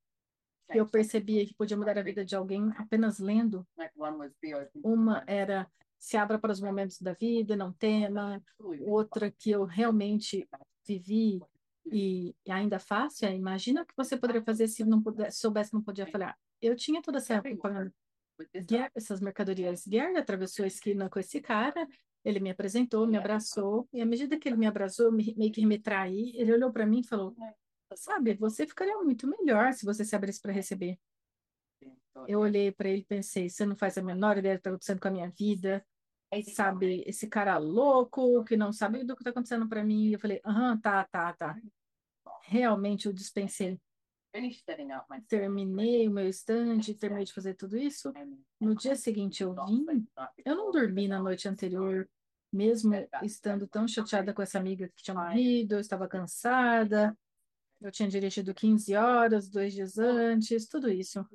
Eu 0.69 0.87
percebia 0.87 1.45
que 1.45 1.53
podia 1.53 1.75
mudar 1.75 1.97
a 1.97 2.03
vida 2.03 2.23
de 2.23 2.35
alguém 2.35 2.71
apenas 2.77 3.19
lendo. 3.19 3.67
Uma 4.83 5.23
era 5.25 5.67
se 5.97 6.15
abra 6.15 6.39
para 6.39 6.51
os 6.51 6.61
momentos 6.61 7.01
da 7.01 7.13
vida, 7.13 7.55
não 7.55 7.73
tema. 7.73 8.41
Outra 8.81 9.31
que 9.31 9.51
eu 9.51 9.65
realmente 9.65 10.47
vivi 10.87 11.41
e, 11.85 12.35
e 12.45 12.51
ainda 12.51 12.79
faço 12.79 13.25
é, 13.25 13.35
imagina 13.35 13.81
o 13.81 13.85
que 13.85 13.93
você 13.97 14.15
poderia 14.15 14.43
fazer 14.43 14.67
se 14.67 14.83
não 14.83 15.01
pudesse, 15.01 15.39
soubesse 15.39 15.73
não 15.73 15.81
podia 15.81 16.07
falar. 16.07 16.37
Eu 16.61 16.75
tinha 16.75 17.01
toda 17.01 17.17
essa 17.17 17.41
propaganda, 18.49 18.91
essas 18.95 19.19
mercadorias. 19.19 19.85
Gary 19.85 20.17
atravessou 20.17 20.63
a 20.63 20.67
esquina 20.67 21.09
com 21.09 21.19
esse 21.19 21.41
cara, 21.41 21.87
ele 22.23 22.39
me 22.39 22.49
apresentou, 22.49 23.07
me 23.07 23.17
abraçou, 23.17 23.87
e 23.91 24.01
à 24.01 24.05
medida 24.05 24.37
que 24.37 24.47
ele 24.47 24.57
me 24.57 24.67
abraçou, 24.67 25.11
me, 25.11 25.33
meio 25.37 25.51
que 25.51 25.65
me 25.65 25.79
traí, 25.79 26.33
ele 26.35 26.53
olhou 26.53 26.71
para 26.71 26.85
mim 26.85 27.01
e 27.01 27.07
falou: 27.07 27.35
Sabe, 27.95 28.35
você 28.35 28.65
ficaria 28.65 28.97
muito 28.97 29.27
melhor 29.27 29.73
se 29.73 29.85
você 29.85 30.05
se 30.05 30.15
abrisse 30.15 30.41
para 30.41 30.53
receber. 30.53 30.97
Eu 32.27 32.39
olhei 32.39 32.71
para 32.71 32.89
ele 32.89 33.01
e 33.01 33.05
pensei: 33.05 33.49
Você 33.49 33.65
não 33.65 33.75
faz 33.75 33.97
a 33.97 34.01
menor 34.01 34.37
ideia 34.37 34.55
do 34.55 34.61
que 34.61 34.67
está 34.67 34.71
acontecendo 34.71 34.99
com 35.01 35.07
a 35.07 35.11
minha 35.11 35.29
vida 35.29 35.85
sabe, 36.43 37.03
esse 37.05 37.27
cara 37.27 37.57
louco 37.57 38.43
que 38.45 38.55
não 38.55 38.71
sabe 38.71 39.03
do 39.03 39.15
que 39.15 39.21
está 39.21 39.31
acontecendo 39.31 39.67
para 39.67 39.83
mim. 39.83 40.11
Eu 40.11 40.19
falei, 40.19 40.39
aham, 40.45 40.79
tá, 40.79 41.03
tá, 41.11 41.33
tá. 41.33 41.59
Realmente 42.43 43.07
eu 43.07 43.13
dispensei. 43.13 43.77
Terminei 45.27 46.07
o 46.07 46.11
meu 46.11 46.27
estande, 46.27 46.93
terminei 46.93 47.25
de 47.25 47.33
fazer 47.33 47.53
tudo 47.55 47.77
isso. 47.77 48.11
No 48.59 48.75
dia 48.75 48.95
seguinte 48.95 49.43
eu 49.43 49.53
vim. 49.53 49.85
Eu 50.45 50.55
não 50.55 50.71
dormi 50.71 51.07
na 51.07 51.19
noite 51.21 51.47
anterior, 51.47 52.09
mesmo 52.51 52.93
estando 53.23 53.67
tão 53.67 53.87
chateada 53.87 54.33
com 54.33 54.41
essa 54.41 54.57
amiga 54.57 54.89
que 54.95 55.03
tinha 55.03 55.15
morrido, 55.15 55.75
eu 55.75 55.79
estava 55.79 56.07
cansada. 56.07 57.17
Eu 57.81 57.91
tinha 57.91 58.07
dirigido 58.07 58.53
15 58.53 58.95
horas, 58.95 59.49
dois 59.49 59.73
dias 59.73 59.97
antes, 59.97 60.67
tudo 60.67 60.89
isso. 60.89 61.25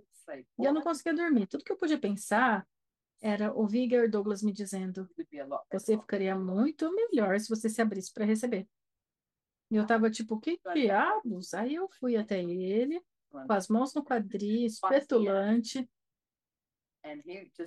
E 0.59 0.65
eu 0.65 0.73
não 0.73 0.81
conseguia 0.81 1.15
dormir. 1.15 1.47
Tudo 1.47 1.65
que 1.65 1.73
eu 1.73 1.77
podia 1.77 1.99
pensar 1.99 2.67
era 3.21 3.53
o 3.53 3.67
Vigor 3.67 4.09
Douglas 4.09 4.43
me 4.43 4.53
dizendo: 4.53 5.09
você 5.73 5.99
ficaria 5.99 6.37
muito 6.37 6.93
melhor 6.95 7.39
se 7.41 7.49
você 7.49 7.69
se 7.69 7.83
abrisse 7.83 8.13
para 8.13 8.25
receber. 8.25 8.69
Eu 9.71 9.83
estava 9.83 10.11
tipo, 10.11 10.39
que 10.39 10.59
diabos? 10.75 11.53
Aí 11.55 11.75
eu 11.75 11.89
fui 11.89 12.17
até 12.17 12.43
ele, 12.43 13.01
com 13.31 13.53
as 13.53 13.69
mãos 13.69 13.93
no 13.95 14.05
quadril, 14.05 14.69
petulante, 14.89 15.89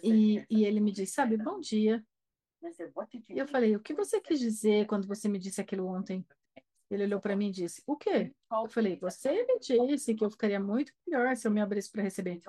e, 0.04 0.46
e 0.50 0.66
ele 0.66 0.80
me 0.80 0.92
disse: 0.92 1.14
Sabe, 1.14 1.38
bom 1.38 1.60
dia. 1.60 2.06
E 3.30 3.40
eu 3.40 3.48
falei: 3.48 3.76
O 3.76 3.80
que 3.80 3.94
você 3.94 4.20
quis 4.22 4.40
dizer 4.40 4.86
quando 4.88 5.08
você 5.08 5.28
me 5.30 5.40
disse 5.40 5.62
aquilo 5.62 5.86
ontem? 5.88 6.26
Ele 6.90 7.04
olhou 7.04 7.20
para 7.22 7.36
mim 7.36 7.50
e 7.50 7.52
disse: 7.52 7.84
O 7.86 7.96
quê? 7.96 8.34
Eu 8.66 8.70
falei: 8.70 8.98
Você 8.98 9.46
me 9.46 9.60
disse 9.60 10.16
que 10.16 10.24
eu 10.26 10.30
ficaria 10.32 10.60
muito 10.60 10.92
melhor 11.08 11.36
se 11.36 11.48
eu 11.48 11.52
me 11.52 11.62
abrisse 11.62 11.92
para 11.92 12.02
receber. 12.02 12.40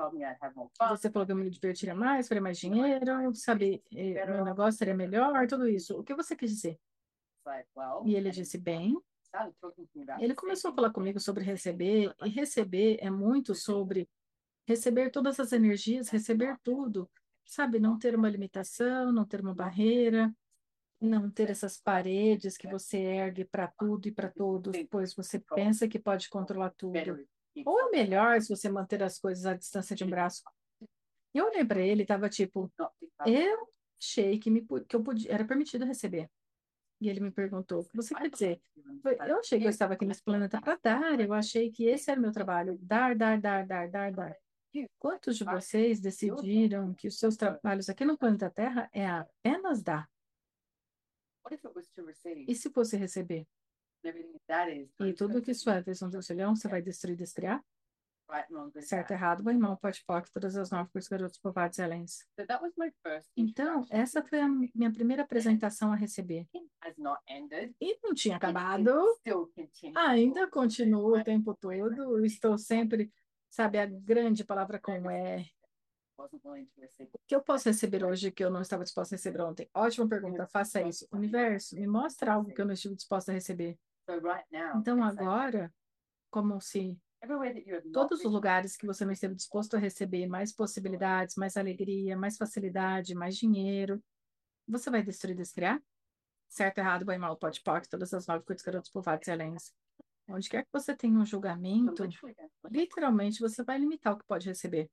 Você 0.96 1.10
falou 1.10 1.26
que 1.26 1.32
eu 1.32 1.36
me 1.36 1.50
divertiria 1.50 1.94
mais, 1.94 2.26
faria 2.26 2.40
mais 2.40 2.58
dinheiro, 2.58 3.34
sabe? 3.34 3.82
Eh, 3.94 4.24
meu 4.26 4.44
negócio 4.44 4.78
seria 4.78 4.94
melhor, 4.94 5.46
tudo 5.46 5.68
isso. 5.68 5.98
O 5.98 6.02
que 6.02 6.14
você 6.14 6.34
quis 6.34 6.50
dizer? 6.50 6.80
E 8.06 8.14
ele 8.16 8.30
disse: 8.30 8.56
Bem. 8.58 8.96
Ele 10.20 10.34
começou 10.34 10.70
a 10.70 10.74
falar 10.74 10.90
comigo 10.90 11.20
sobre 11.20 11.44
receber, 11.44 12.14
e 12.24 12.28
receber 12.28 12.98
é 13.00 13.10
muito 13.10 13.54
sobre 13.54 14.08
receber 14.66 15.10
todas 15.10 15.40
as 15.40 15.52
energias, 15.52 16.08
receber 16.08 16.56
tudo, 16.62 17.10
sabe? 17.44 17.78
Não 17.78 17.98
ter 17.98 18.14
uma 18.14 18.28
limitação, 18.28 19.12
não 19.12 19.24
ter 19.24 19.40
uma 19.40 19.54
barreira 19.54 20.32
não 21.00 21.30
ter 21.30 21.48
essas 21.48 21.78
paredes 21.78 22.58
que 22.58 22.68
você 22.68 22.98
ergue 22.98 23.44
para 23.44 23.66
tudo 23.68 24.06
e 24.06 24.12
para 24.12 24.28
todos, 24.28 24.76
pois 24.90 25.14
você 25.14 25.38
pensa 25.38 25.88
que 25.88 25.98
pode 25.98 26.28
controlar 26.28 26.70
tudo. 26.76 26.92
Ou 27.64 27.80
é 27.80 27.90
melhor 27.90 28.40
se 28.40 28.54
você 28.54 28.68
manter 28.68 29.02
as 29.02 29.18
coisas 29.18 29.46
à 29.46 29.54
distância 29.54 29.96
de 29.96 30.04
um 30.04 30.10
braço. 30.10 30.42
Eu 31.32 31.46
olhei 31.46 31.64
para 31.64 31.80
ele 31.80 32.02
e 32.02 32.04
estava 32.04 32.28
tipo, 32.28 32.70
eu 33.26 33.68
achei 33.98 34.38
que, 34.38 34.50
me, 34.50 34.66
que 34.86 34.94
eu 34.94 35.02
podia, 35.02 35.32
era 35.32 35.44
permitido 35.44 35.86
receber. 35.86 36.28
E 37.00 37.08
ele 37.08 37.20
me 37.20 37.30
perguntou, 37.30 37.80
o 37.80 37.84
que 37.84 37.96
você 37.96 38.14
quer 38.14 38.28
dizer? 38.28 38.60
Eu 39.26 39.38
achei 39.38 39.58
que 39.58 39.64
eu 39.64 39.70
estava 39.70 39.94
aqui 39.94 40.04
nesse 40.04 40.22
planeta 40.22 40.60
para 40.60 40.78
dar, 40.82 41.18
eu 41.20 41.32
achei 41.32 41.70
que 41.70 41.84
esse 41.84 42.10
era 42.10 42.20
o 42.20 42.22
meu 42.22 42.32
trabalho, 42.32 42.78
dar, 42.82 43.16
dar, 43.16 43.40
dar, 43.40 43.66
dar, 43.66 43.88
dar, 43.88 44.12
dar. 44.12 44.36
Quantos 44.98 45.36
de 45.36 45.44
vocês 45.44 45.98
decidiram 45.98 46.94
que 46.94 47.08
os 47.08 47.18
seus 47.18 47.36
trabalhos 47.36 47.88
aqui 47.88 48.04
no 48.04 48.18
planeta 48.18 48.50
Terra 48.50 48.88
é 48.92 49.06
apenas 49.06 49.82
dar? 49.82 50.08
E 52.46 52.54
se 52.54 52.70
fosse 52.70 52.96
receber? 52.96 53.46
E 55.00 55.12
tudo 55.14 55.42
que 55.42 55.50
isso 55.50 55.68
é, 55.70 55.82
fez 55.82 56.02
um 56.02 56.10
docilhão, 56.10 56.54
você 56.54 56.68
vai 56.68 56.82
destruir, 56.82 57.16
destriar? 57.16 57.64
Certo, 58.82 59.10
errado, 59.10 59.42
bom 59.42 59.50
irmão, 59.50 59.76
pode 59.76 60.04
poc, 60.06 60.28
todas 60.32 60.56
as 60.56 60.70
nove 60.70 60.90
por 60.92 61.02
garotos 61.10 61.38
povados 61.38 61.78
Helens. 61.78 62.26
Então, 63.36 63.84
essa 63.90 64.22
foi 64.22 64.40
a 64.40 64.48
minha 64.48 64.92
primeira 64.92 65.22
apresentação 65.22 65.92
a 65.92 65.96
receber. 65.96 66.46
E 67.80 67.98
não 68.02 68.14
tinha 68.14 68.36
acabado. 68.36 68.92
Ainda 69.96 70.48
continuo 70.48 71.18
o 71.18 71.24
tempo 71.24 71.54
todo. 71.54 72.24
Estou 72.24 72.56
sempre, 72.56 73.12
sabe, 73.50 73.78
a 73.78 73.86
grande 73.86 74.44
palavra 74.44 74.78
com 74.78 75.10
é 75.10 75.44
O 76.16 77.20
que 77.26 77.34
eu 77.34 77.42
posso 77.42 77.68
receber 77.68 78.04
hoje 78.04 78.30
que 78.30 78.44
eu 78.44 78.50
não 78.50 78.60
estava 78.60 78.84
disposta 78.84 79.14
a 79.14 79.16
receber 79.16 79.40
ontem? 79.40 79.68
Ótima 79.74 80.08
pergunta, 80.08 80.46
faça 80.46 80.82
isso. 80.82 81.08
Universo, 81.10 81.74
me 81.74 81.86
mostra 81.86 82.34
algo 82.34 82.52
que 82.52 82.60
eu 82.60 82.66
não 82.66 82.74
estive 82.74 82.94
disposta 82.94 83.32
a 83.32 83.34
receber. 83.34 83.78
Então, 84.76 85.02
agora, 85.02 85.72
como 86.30 86.60
se 86.60 87.00
todos 87.92 88.24
os 88.24 88.32
lugares 88.32 88.76
que 88.76 88.86
você 88.86 89.04
não 89.04 89.12
esteve 89.12 89.34
disposto 89.34 89.76
a 89.76 89.78
receber 89.78 90.26
mais 90.26 90.52
possibilidades, 90.52 91.36
mais 91.36 91.56
alegria, 91.56 92.16
mais 92.16 92.36
facilidade, 92.36 93.14
mais 93.14 93.36
dinheiro, 93.36 94.02
você 94.66 94.90
vai 94.90 95.02
destruir, 95.02 95.36
descriar? 95.36 95.82
Certo, 96.48 96.78
errado, 96.78 97.04
bem, 97.04 97.18
mal, 97.18 97.36
pode, 97.36 97.60
pode, 97.62 97.88
todas 97.88 98.12
as 98.12 98.26
nove 98.26 98.44
coisas, 98.44 98.64
garotos, 98.64 98.90
povados 98.90 99.26
e 99.28 99.30
alens. 99.30 99.72
Onde 100.28 100.48
quer 100.48 100.64
que 100.64 100.70
você 100.72 100.94
tenha 100.94 101.18
um 101.18 101.26
julgamento, 101.26 102.04
literalmente 102.70 103.40
você 103.40 103.62
vai 103.62 103.78
limitar 103.78 104.14
o 104.14 104.18
que 104.18 104.24
pode 104.24 104.48
receber. 104.48 104.90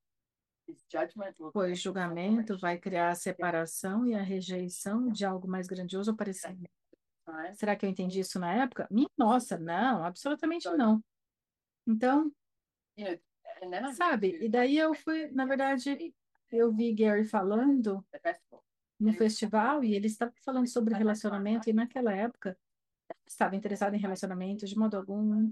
Pois 1.54 1.80
julgamento 1.80 2.58
vai 2.58 2.78
criar 2.78 3.12
a 3.12 3.16
separação 3.16 4.06
e 4.06 4.14
a 4.14 4.22
rejeição 4.22 5.08
de 5.10 5.26
algo 5.26 5.48
mais 5.48 5.68
grandioso 5.68 6.12
ou 6.12 6.18
parecido. 6.18 6.64
Será 7.56 7.76
que 7.76 7.86
eu 7.86 7.90
entendi 7.90 8.20
isso 8.20 8.40
na 8.40 8.54
época? 8.54 8.88
Minha 8.90 9.10
nossa, 9.18 9.58
não, 9.58 10.04
absolutamente 10.04 10.70
não. 10.72 11.02
Então, 11.88 12.32
sabe, 13.94 14.38
e 14.42 14.50
daí 14.50 14.78
eu 14.78 14.94
fui, 14.94 15.32
na 15.32 15.46
verdade, 15.46 16.14
eu 16.52 16.72
vi 16.72 16.94
Gary 16.94 17.24
falando 17.24 18.06
no 19.00 19.14
festival 19.14 19.84
e 19.84 19.96
ele 19.96 20.08
estava 20.08 20.34
falando 20.44 20.68
sobre 20.68 20.94
relacionamento 20.94 21.70
e 21.70 21.74
naquela 21.74 22.14
época 22.14 22.58
estava 23.26 23.56
interessada 23.56 23.96
em 23.96 24.00
relacionamento 24.00 24.66
de 24.66 24.78
modo 24.78 24.98
algum. 24.98 25.52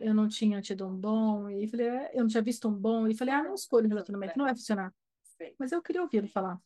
Eu 0.00 0.14
não 0.14 0.26
tinha 0.26 0.60
tido 0.60 0.86
um 0.88 0.96
bom 0.96 1.48
e 1.48 1.68
falei, 1.68 1.88
é, 1.88 2.10
eu 2.14 2.22
não 2.22 2.28
tinha 2.28 2.42
visto 2.42 2.68
um 2.68 2.74
bom 2.74 3.06
e 3.06 3.14
falei, 3.14 3.34
ah, 3.34 3.42
não 3.42 3.54
escolho 3.54 3.88
relacionamento, 3.88 4.36
não 4.38 4.46
vai 4.46 4.54
funcionar. 4.54 4.92
Mas 5.58 5.70
eu 5.70 5.82
queria 5.82 6.02
ouvi-lo 6.02 6.26
falar. 6.28 6.60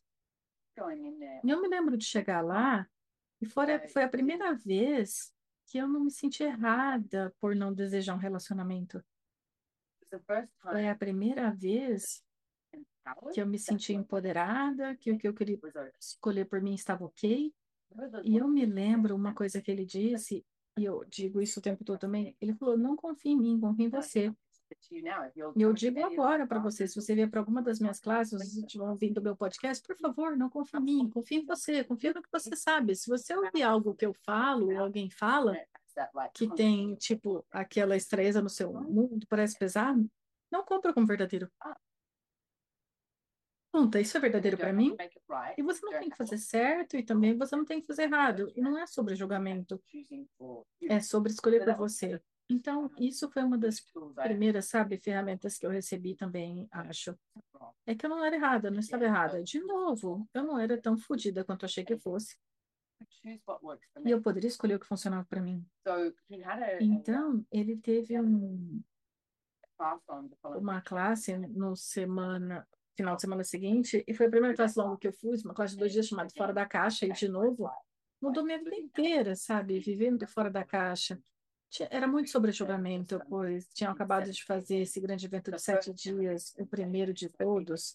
E 1.44 1.50
eu 1.50 1.60
me 1.60 1.68
lembro 1.68 1.96
de 1.96 2.04
chegar 2.04 2.40
lá 2.40 2.88
e 3.40 3.46
foi, 3.46 3.66
foi 3.88 4.04
a 4.04 4.08
primeira 4.08 4.54
vez 4.54 5.32
que 5.68 5.78
eu 5.78 5.86
não 5.86 6.00
me 6.00 6.10
senti 6.10 6.42
errada 6.42 7.34
por 7.40 7.54
não 7.54 7.72
desejar 7.72 8.14
um 8.14 8.18
relacionamento. 8.18 9.04
Foi 10.62 10.88
a 10.88 10.94
primeira 10.94 11.50
vez 11.50 12.24
que 13.32 13.40
eu 13.40 13.46
me 13.46 13.58
senti 13.58 13.92
empoderada, 13.92 14.96
que 14.96 15.12
o 15.12 15.18
que 15.18 15.28
eu 15.28 15.34
queria 15.34 15.58
escolher 16.00 16.46
por 16.46 16.60
mim 16.62 16.74
estava 16.74 17.04
ok. 17.04 17.54
E 18.24 18.36
eu 18.36 18.48
me 18.48 18.64
lembro 18.64 19.14
uma 19.14 19.34
coisa 19.34 19.60
que 19.60 19.70
ele 19.70 19.84
disse, 19.84 20.44
e 20.78 20.84
eu 20.84 21.04
digo 21.04 21.40
isso 21.40 21.60
o 21.60 21.62
tempo 21.62 21.84
todo 21.84 21.98
também. 21.98 22.36
Ele 22.40 22.54
falou: 22.54 22.76
não 22.76 22.96
confie 22.96 23.30
em 23.30 23.38
mim, 23.38 23.60
confie 23.60 23.84
em 23.84 23.90
você. 23.90 24.34
E 25.56 25.62
eu 25.62 25.72
digo 25.72 26.04
agora 26.04 26.46
para 26.46 26.58
você, 26.58 26.86
se 26.86 27.00
você 27.00 27.14
vier 27.14 27.30
para 27.30 27.40
alguma 27.40 27.62
das 27.62 27.78
minhas 27.78 28.00
classes, 28.00 28.40
se 28.52 28.60
estiver 28.60 28.84
ouvindo 28.84 29.18
o 29.18 29.22
meu 29.22 29.36
podcast, 29.36 29.82
por 29.86 29.96
favor, 29.96 30.36
não 30.36 30.50
confie 30.50 30.78
em 30.78 30.82
mim, 30.82 31.10
confie 31.10 31.36
em 31.36 31.44
você, 31.44 31.84
confie 31.84 32.12
no 32.12 32.22
que 32.22 32.28
você 32.32 32.54
sabe. 32.56 32.94
Se 32.94 33.08
você 33.08 33.34
ouvir 33.34 33.62
algo 33.62 33.94
que 33.94 34.06
eu 34.06 34.14
falo, 34.24 34.72
ou 34.72 34.78
alguém 34.78 35.10
fala, 35.10 35.56
que 36.34 36.48
tem, 36.54 36.94
tipo, 36.96 37.44
aquela 37.50 37.96
estreza 37.96 38.40
no 38.40 38.48
seu 38.48 38.72
mundo, 38.72 39.26
parece 39.28 39.58
pesado, 39.58 40.08
não 40.50 40.64
compra 40.64 40.92
como 40.92 41.06
verdadeiro. 41.06 41.50
Conta, 43.70 44.00
isso 44.00 44.16
é 44.16 44.20
verdadeiro 44.20 44.56
para 44.56 44.72
mim? 44.72 44.96
E 45.56 45.62
você 45.62 45.84
não 45.84 45.92
tem 46.00 46.08
que 46.08 46.16
fazer 46.16 46.38
certo 46.38 46.96
e 46.96 47.02
também 47.02 47.36
você 47.36 47.54
não 47.54 47.64
tem 47.64 47.80
que 47.80 47.86
fazer 47.86 48.04
errado. 48.04 48.50
E 48.56 48.60
não 48.62 48.78
é 48.78 48.86
sobre 48.86 49.14
julgamento, 49.14 49.80
é 50.88 51.00
sobre 51.00 51.30
escolher 51.32 51.64
por 51.64 51.74
você. 51.76 52.20
Então, 52.50 52.90
isso 52.98 53.30
foi 53.30 53.42
uma 53.42 53.58
das 53.58 53.80
primeiras, 54.22 54.66
sabe, 54.66 54.96
ferramentas 54.98 55.58
que 55.58 55.66
eu 55.66 55.70
recebi 55.70 56.14
também, 56.14 56.66
acho. 56.70 57.14
É 57.86 57.94
que 57.94 58.06
eu 58.06 58.10
não 58.10 58.24
era 58.24 58.36
errada, 58.36 58.70
não 58.70 58.78
estava 58.78 59.04
errada. 59.04 59.42
De 59.42 59.60
novo, 59.60 60.26
eu 60.32 60.42
não 60.42 60.58
era 60.58 60.80
tão 60.80 60.96
fodida 60.96 61.44
quanto 61.44 61.64
achei 61.66 61.84
que 61.84 61.98
fosse. 61.98 62.38
E 64.04 64.10
eu 64.10 64.22
poderia 64.22 64.48
escolher 64.48 64.76
o 64.76 64.80
que 64.80 64.86
funcionava 64.86 65.26
para 65.26 65.42
mim. 65.42 65.64
Então, 66.80 67.44
ele 67.52 67.76
teve 67.76 68.18
um, 68.20 68.82
uma 70.56 70.80
classe 70.80 71.36
no 71.36 71.76
semana, 71.76 72.66
final 72.96 73.14
de 73.14 73.20
semana 73.22 73.44
seguinte, 73.44 74.04
e 74.06 74.14
foi 74.14 74.26
a 74.26 74.30
primeira 74.30 74.56
classe 74.56 74.78
longa 74.78 74.98
que 74.98 75.08
eu 75.08 75.12
fui, 75.12 75.36
uma 75.44 75.54
classe 75.54 75.74
de 75.74 75.78
dois 75.80 75.92
dias 75.92 76.06
chamada 76.06 76.30
Fora 76.36 76.52
da 76.52 76.66
Caixa, 76.66 77.06
e 77.06 77.12
de 77.12 77.28
novo, 77.28 77.70
mudou 78.20 78.44
minha 78.44 78.58
vida 78.58 78.74
inteira, 78.76 79.36
sabe? 79.36 79.78
Vivendo 79.78 80.26
fora 80.26 80.50
da 80.50 80.64
caixa. 80.64 81.20
Era 81.90 82.06
muito 82.06 82.30
sobre 82.30 82.50
julgamento, 82.50 83.20
pois 83.28 83.68
tinham 83.74 83.92
acabado 83.92 84.30
de 84.30 84.44
fazer 84.44 84.78
esse 84.78 85.00
grande 85.00 85.26
evento 85.26 85.50
de 85.50 85.60
sete 85.60 85.92
dias, 85.92 86.54
o 86.58 86.66
primeiro 86.66 87.12
de 87.12 87.28
todos. 87.28 87.94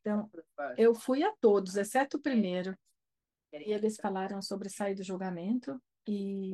Então, 0.00 0.30
eu 0.76 0.94
fui 0.94 1.22
a 1.22 1.32
todos, 1.40 1.76
exceto 1.76 2.16
o 2.18 2.20
primeiro. 2.20 2.76
E 3.52 3.72
eles 3.72 3.96
falaram 3.96 4.40
sobre 4.40 4.68
sair 4.68 4.94
do 4.94 5.02
julgamento 5.02 5.80
e 6.06 6.52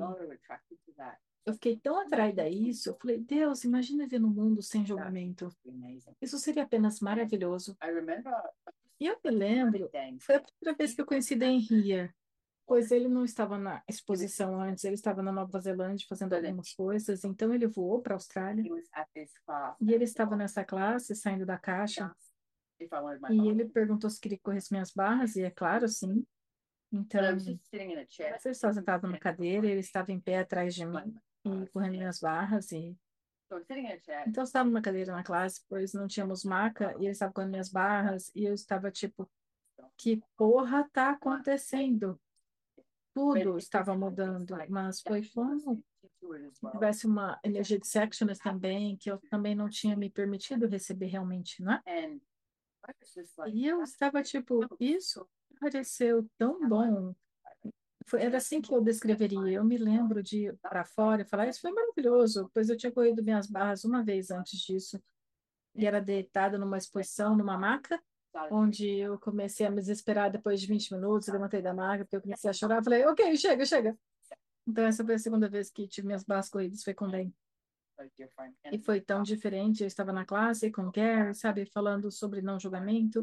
eu 1.47 1.55
fiquei 1.55 1.79
tão 1.79 1.99
atraída 2.01 2.43
a 2.43 2.49
isso. 2.49 2.91
Eu 2.91 2.97
falei, 3.01 3.19
Deus, 3.19 3.65
imagina 3.65 4.07
ver 4.07 4.19
no 4.19 4.29
mundo 4.29 4.63
sem 4.63 4.85
julgamento. 4.85 5.49
Isso 6.21 6.39
seria 6.39 6.65
apenas 6.65 7.01
maravilhoso. 7.01 7.77
E 9.01 9.07
eu 9.07 9.19
me 9.25 9.31
lembro, 9.31 9.91
foi 10.21 10.37
a 10.37 10.41
primeira 10.41 10.77
vez 10.77 10.95
que 10.95 11.01
eu 11.01 11.07
conheci 11.07 11.37
Dan 11.37 11.59
Ria, 11.59 12.15
pois 12.69 12.91
ele 12.91 13.09
não 13.09 13.25
estava 13.25 13.57
na 13.57 13.83
exposição 13.89 14.61
antes, 14.61 14.85
ele 14.85 14.95
estava 14.95 15.23
na 15.23 15.33
Nova 15.33 15.59
Zelândia 15.59 16.07
fazendo 16.07 16.35
algumas 16.35 16.75
coisas, 16.75 17.25
então 17.25 17.55
ele 17.55 17.67
voou 17.67 18.03
para 18.03 18.13
a 18.13 18.17
Austrália. 18.17 18.63
E 19.81 19.93
ele 19.95 20.05
estava 20.05 20.37
nessa 20.37 20.63
classe, 20.63 21.15
saindo 21.17 21.47
da 21.47 21.57
caixa. 21.57 22.15
E 23.31 23.49
ele 23.49 23.65
perguntou 23.65 24.11
se 24.11 24.21
queria 24.21 24.37
que 24.37 24.45
corresse 24.45 24.71
minhas 24.71 24.93
barras, 24.93 25.35
e 25.35 25.43
é 25.43 25.51
claro, 25.51 25.89
sim. 25.89 26.25
Então, 26.93 27.21
eu 28.45 28.53
estava 28.53 28.75
sentado 28.75 29.07
numa 29.07 29.19
cadeira, 29.19 29.67
ele 29.67 29.81
estava 29.81 30.13
em 30.13 30.21
pé 30.21 30.41
atrás 30.41 30.75
de 30.75 30.85
mim 30.85 31.17
e 31.45 31.67
correndo 31.69 31.93
minhas 31.93 32.21
barras 32.21 32.71
e 32.73 32.95
então 34.27 34.43
eu 34.43 34.45
estava 34.45 34.69
numa 34.69 34.83
cadeira 34.83 35.11
na 35.11 35.23
classe, 35.23 35.65
pois 35.71 35.95
não 35.95 36.07
tínhamos 36.07 36.45
maca 36.45 36.95
e 36.99 37.05
ele 37.05 37.13
estava 37.13 37.33
correndo 37.33 37.53
minhas 37.53 37.71
barras 37.71 38.31
e 38.35 38.45
eu 38.45 38.53
estava 38.53 38.91
tipo, 38.91 39.27
que 39.97 40.23
porra 40.37 40.87
tá 40.93 41.11
acontecendo? 41.11 42.21
Tudo 43.19 43.59
estava 43.59 43.97
mudando, 43.97 44.57
mas 44.69 45.01
foi 45.01 45.27
como 45.35 45.83
tivesse 46.73 47.07
uma 47.07 47.39
energia 47.45 47.79
de 47.79 47.87
sectionist 47.87 48.43
também, 48.43 48.97
que 48.97 49.11
eu 49.11 49.19
também 49.31 49.55
não 49.55 49.69
tinha 49.69 49.97
me 49.97 50.11
permitido 50.11 50.67
receber 50.67 51.07
realmente, 51.07 51.63
não 51.63 51.73
é? 51.73 51.83
E 53.53 53.67
eu 53.67 53.83
estava 53.83 54.23
tipo, 54.23 54.61
isso 54.81 55.29
pareceu 55.61 56.29
tão 56.39 56.69
bom 56.69 57.15
foi, 58.09 58.23
era 58.23 58.39
assim 58.39 58.61
que 58.61 58.73
eu 58.73 58.81
descreveria. 58.81 59.53
Eu 59.53 59.65
me 59.65 59.77
lembro 59.77 60.23
de 60.23 60.47
ir 60.47 60.57
para 60.63 60.85
fora 60.85 61.23
e 61.23 61.27
falar: 61.27 61.47
Isso 61.47 61.61
foi 61.61 61.71
maravilhoso, 61.71 62.51
pois 62.55 62.71
eu 62.71 62.77
tinha 62.77 62.91
corrido 62.91 63.23
minhas 63.23 63.47
barras 63.47 63.85
uma 63.85 64.03
vez 64.03 64.31
antes 64.31 64.59
disso. 64.61 65.01
E 65.75 65.87
era 65.87 66.01
deitada 66.01 66.59
numa 66.59 66.79
exposição, 66.79 67.37
numa 67.37 67.59
maca, 67.59 68.03
onde 68.51 68.89
eu 68.89 69.19
comecei 69.19 69.67
a 69.67 69.71
me 69.71 69.77
desesperar 69.77 70.31
depois 70.31 70.61
de 70.61 70.67
20 70.67 70.95
minutos. 70.95 71.29
Eu 71.29 71.35
levantei 71.35 71.63
da 71.63 71.75
maca, 71.75 72.05
porque 72.05 72.17
eu 72.17 72.23
comecei 72.23 72.51
a 72.51 72.53
chorar. 72.53 72.83
Falei: 72.83 73.07
Ok, 73.07 73.37
chega, 73.37 73.65
chega. 73.65 73.97
Então, 74.67 74.85
essa 74.85 75.05
foi 75.05 75.15
a 75.15 75.19
segunda 75.19 75.49
vez 75.49 75.71
que 75.71 75.89
tive 75.89 76.07
minhas 76.07 76.25
barras 76.25 76.51
corridas, 76.51 76.85
foi 76.85 76.93
com 76.93 77.09
Ben. 77.11 77.35
E 78.71 78.79
foi 78.79 79.01
tão 79.01 79.23
diferente. 79.23 79.83
Eu 79.83 79.87
estava 79.87 80.13
na 80.13 80.25
classe 80.25 80.71
com 80.71 80.91
Gary, 80.91 81.35
sabe, 81.35 81.67
falando 81.67 82.11
sobre 82.13 82.41
não 82.41 82.61
julgamento, 82.61 83.23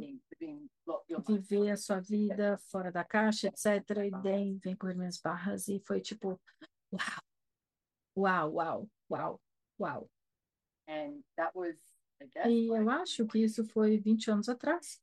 viver 1.26 1.72
a 1.72 1.78
sua 1.78 2.02
vida 2.02 2.58
fora 2.70 2.92
da 2.92 3.04
caixa, 3.04 3.48
etc. 3.48 4.06
E 4.06 4.12
daí 4.22 4.58
vem 4.58 4.76
correr 4.76 4.96
minhas 4.96 5.20
barras 5.20 5.68
e 5.68 5.80
foi 5.80 6.02
tipo, 6.02 6.40
uau, 8.18 8.54
uau, 8.54 8.54
uau, 8.54 8.90
uau, 9.10 9.42
uau. 9.80 10.10
E 12.50 12.68
eu 12.68 12.90
acho 12.90 13.26
que 13.28 13.40
isso 13.40 13.66
foi 13.66 13.98
20 13.98 14.32
anos 14.32 14.50
atrás. 14.50 15.02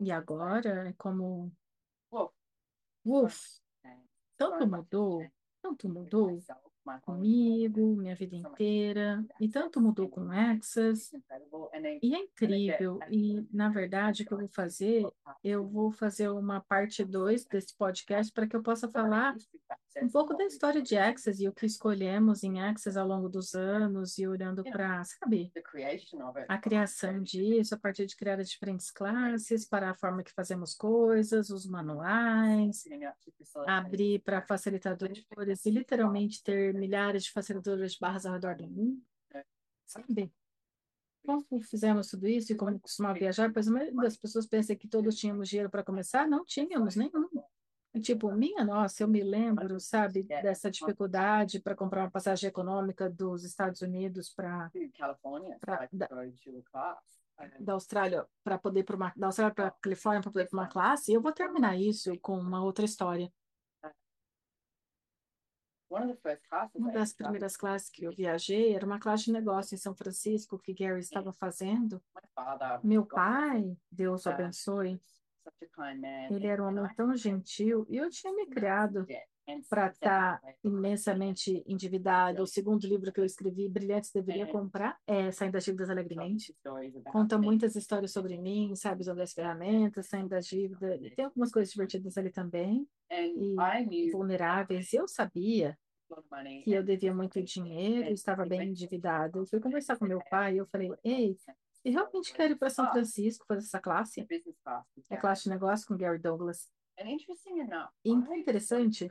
E 0.00 0.10
agora 0.10 0.88
é 0.88 0.92
como. 0.94 1.52
Uf, 3.04 3.60
tanto 4.36 4.66
mudou, 4.66 5.26
tanto 5.60 5.88
mudou 5.88 6.42
comigo, 7.02 7.96
minha 7.96 8.14
vida 8.14 8.36
inteira, 8.36 9.24
e 9.40 9.48
tanto 9.48 9.80
mudou 9.80 10.08
com 10.08 10.30
Access, 10.30 11.14
e 12.02 12.14
é 12.14 12.18
incrível, 12.18 12.98
e 13.10 13.46
na 13.50 13.68
verdade 13.68 14.22
o 14.22 14.26
que 14.26 14.32
eu 14.32 14.38
vou 14.38 14.48
fazer, 14.48 15.06
eu 15.42 15.66
vou 15.66 15.90
fazer 15.90 16.28
uma 16.30 16.60
parte 16.60 17.04
2 17.04 17.44
desse 17.46 17.74
podcast 17.76 18.32
para 18.32 18.46
que 18.46 18.56
eu 18.56 18.62
possa 18.62 18.88
falar 18.88 19.34
um 20.02 20.08
pouco 20.08 20.34
da 20.36 20.44
história 20.44 20.82
de 20.82 20.96
Access 20.96 21.42
e 21.42 21.48
o 21.48 21.52
que 21.52 21.66
escolhemos 21.66 22.42
em 22.42 22.60
Access 22.60 22.98
ao 22.98 23.06
longo 23.06 23.28
dos 23.28 23.54
anos 23.54 24.18
e 24.18 24.26
olhando 24.26 24.64
para, 24.64 25.04
sabe, 25.04 25.52
a 26.48 26.58
criação 26.58 27.22
disso, 27.22 27.74
a 27.74 27.78
partir 27.78 28.06
de 28.06 28.16
criar 28.16 28.40
as 28.40 28.50
diferentes 28.50 28.90
classes, 28.90 29.66
para 29.66 29.90
a 29.90 29.94
forma 29.94 30.22
que 30.22 30.32
fazemos 30.32 30.74
coisas, 30.74 31.50
os 31.50 31.66
manuais, 31.66 32.84
abrir 33.66 34.20
para 34.20 34.42
facilitadores 34.42 35.24
e 35.64 35.70
literalmente 35.70 36.42
ter 36.42 36.74
milhares 36.74 37.24
de 37.24 37.32
facilitadores 37.32 37.92
de 37.92 37.98
barras 38.00 38.26
ao 38.26 38.34
redor 38.34 38.56
do 38.56 38.66
mundo, 38.66 39.02
sabe? 39.86 40.32
como 41.24 41.62
fizemos 41.62 42.08
tudo 42.08 42.28
isso 42.28 42.52
e 42.52 42.54
como 42.54 42.78
costumava 42.78 43.18
viajar, 43.18 43.50
pois 43.52 43.66
a 43.66 43.70
maioria 43.70 43.94
das 43.94 44.16
pessoas 44.16 44.46
pensa 44.46 44.76
que 44.76 44.86
todos 44.86 45.16
tínhamos 45.16 45.48
dinheiro 45.48 45.70
para 45.70 45.82
começar, 45.82 46.28
não 46.28 46.44
tínhamos 46.44 46.96
nenhum. 46.96 47.28
Tipo, 48.02 48.32
minha 48.32 48.64
nossa, 48.64 49.02
eu 49.02 49.08
me 49.08 49.22
lembro, 49.22 49.78
sabe, 49.78 50.24
dessa 50.24 50.70
dificuldade 50.70 51.60
para 51.60 51.76
comprar 51.76 52.02
uma 52.02 52.10
passagem 52.10 52.48
econômica 52.48 53.08
dos 53.08 53.44
Estados 53.44 53.82
Unidos 53.82 54.30
para 54.30 54.70
da-. 55.92 56.08
And 57.36 57.50
da 57.58 57.72
Austrália 57.72 58.26
para 58.44 58.56
poder 58.58 58.84
para 58.84 58.94
uma 58.94 59.12
da 59.16 59.26
Austrália 59.26 59.52
para 59.52 59.70
Califórnia 59.72 60.22
para 60.22 60.30
poder 60.30 60.48
para 60.48 60.56
uma 60.58 60.68
classe. 60.68 61.10
E 61.10 61.14
eu 61.14 61.20
vou 61.20 61.32
terminar 61.32 61.76
isso 61.76 62.16
com 62.20 62.38
uma 62.38 62.62
outra 62.62 62.84
história. 62.84 63.30
classes 66.48 66.74
Uma 66.74 66.92
das 66.92 67.10
took, 67.10 67.22
primeiras 67.22 67.56
classes 67.56 67.90
que 67.90 68.04
eu 68.04 68.12
viajei 68.12 68.74
era 68.74 68.84
uma 68.84 68.98
classe 68.98 69.24
de 69.24 69.32
negócio 69.32 69.74
em 69.74 69.78
São 69.78 69.94
Francisco 69.94 70.58
que 70.58 70.74
Gary 70.74 71.00
estava 71.00 71.32
fazendo. 71.32 72.02
Meu 72.82 73.02
God 73.02 73.12
pai, 73.12 73.76
Deus 73.90 74.26
o 74.26 74.30
abençoe, 74.30 75.00
ele 76.30 76.46
era 76.46 76.62
um 76.62 76.68
homem 76.68 76.94
tão 76.96 77.14
gentil 77.16 77.86
e 77.88 77.96
eu 77.96 78.08
tinha 78.10 78.32
me 78.32 78.46
criado. 78.46 79.06
And 79.46 79.60
para 79.68 79.88
estar 79.88 80.40
secondly, 80.40 80.78
imensamente 80.78 81.62
endividado. 81.66 82.42
O 82.42 82.46
segundo 82.46 82.86
livro 82.86 83.12
que 83.12 83.20
eu 83.20 83.26
escrevi, 83.26 83.68
Brilhantes 83.68 84.10
Deveria 84.10 84.46
Comprar, 84.46 84.98
é 85.06 85.30
Saindo 85.30 85.52
das 85.52 85.64
Dívidas 85.64 85.90
Alegremente. 85.90 86.56
Conta 87.12 87.36
muitas 87.36 87.76
histórias 87.76 88.10
sobre 88.10 88.38
mim, 88.38 88.74
sabe, 88.74 89.02
usando 89.02 89.20
as 89.20 89.34
ferramentas, 89.34 90.06
saindo 90.06 90.30
das 90.30 90.46
dívidas. 90.46 90.98
E 91.02 91.10
Tem 91.10 91.26
algumas 91.26 91.52
coisas 91.52 91.70
divertidas 91.70 92.16
ali 92.16 92.30
também, 92.30 92.88
e 93.36 93.54
vulneráveis. 94.10 94.90
Eu 94.94 95.06
sabia 95.06 95.76
que 96.64 96.72
eu 96.72 96.82
devia 96.82 97.14
muito 97.14 97.42
dinheiro, 97.42 98.08
estava 98.12 98.46
bem 98.46 98.70
endividado. 98.70 99.40
Eu 99.40 99.46
fui 99.46 99.60
conversar 99.60 99.98
com 99.98 100.06
meu 100.06 100.22
pai 100.30 100.54
e 100.54 100.58
eu 100.58 100.66
falei, 100.66 100.90
ei, 101.04 101.36
eu 101.84 101.92
realmente 101.92 102.32
quero 102.32 102.54
ir 102.54 102.56
para 102.56 102.70
São 102.70 102.90
Francisco 102.90 103.44
fazer 103.46 103.60
essa 103.66 103.80
classe. 103.80 104.26
class. 104.62 104.86
with 104.96 105.04
É 105.04 105.10
Gary. 105.10 105.20
classe 105.20 105.44
de 105.44 105.50
negócio 105.50 105.86
com 105.86 105.96
Gary 105.96 106.18
Douglas. 106.18 106.70
Enough, 106.96 107.88
E 108.04 108.10
interessante, 108.10 109.08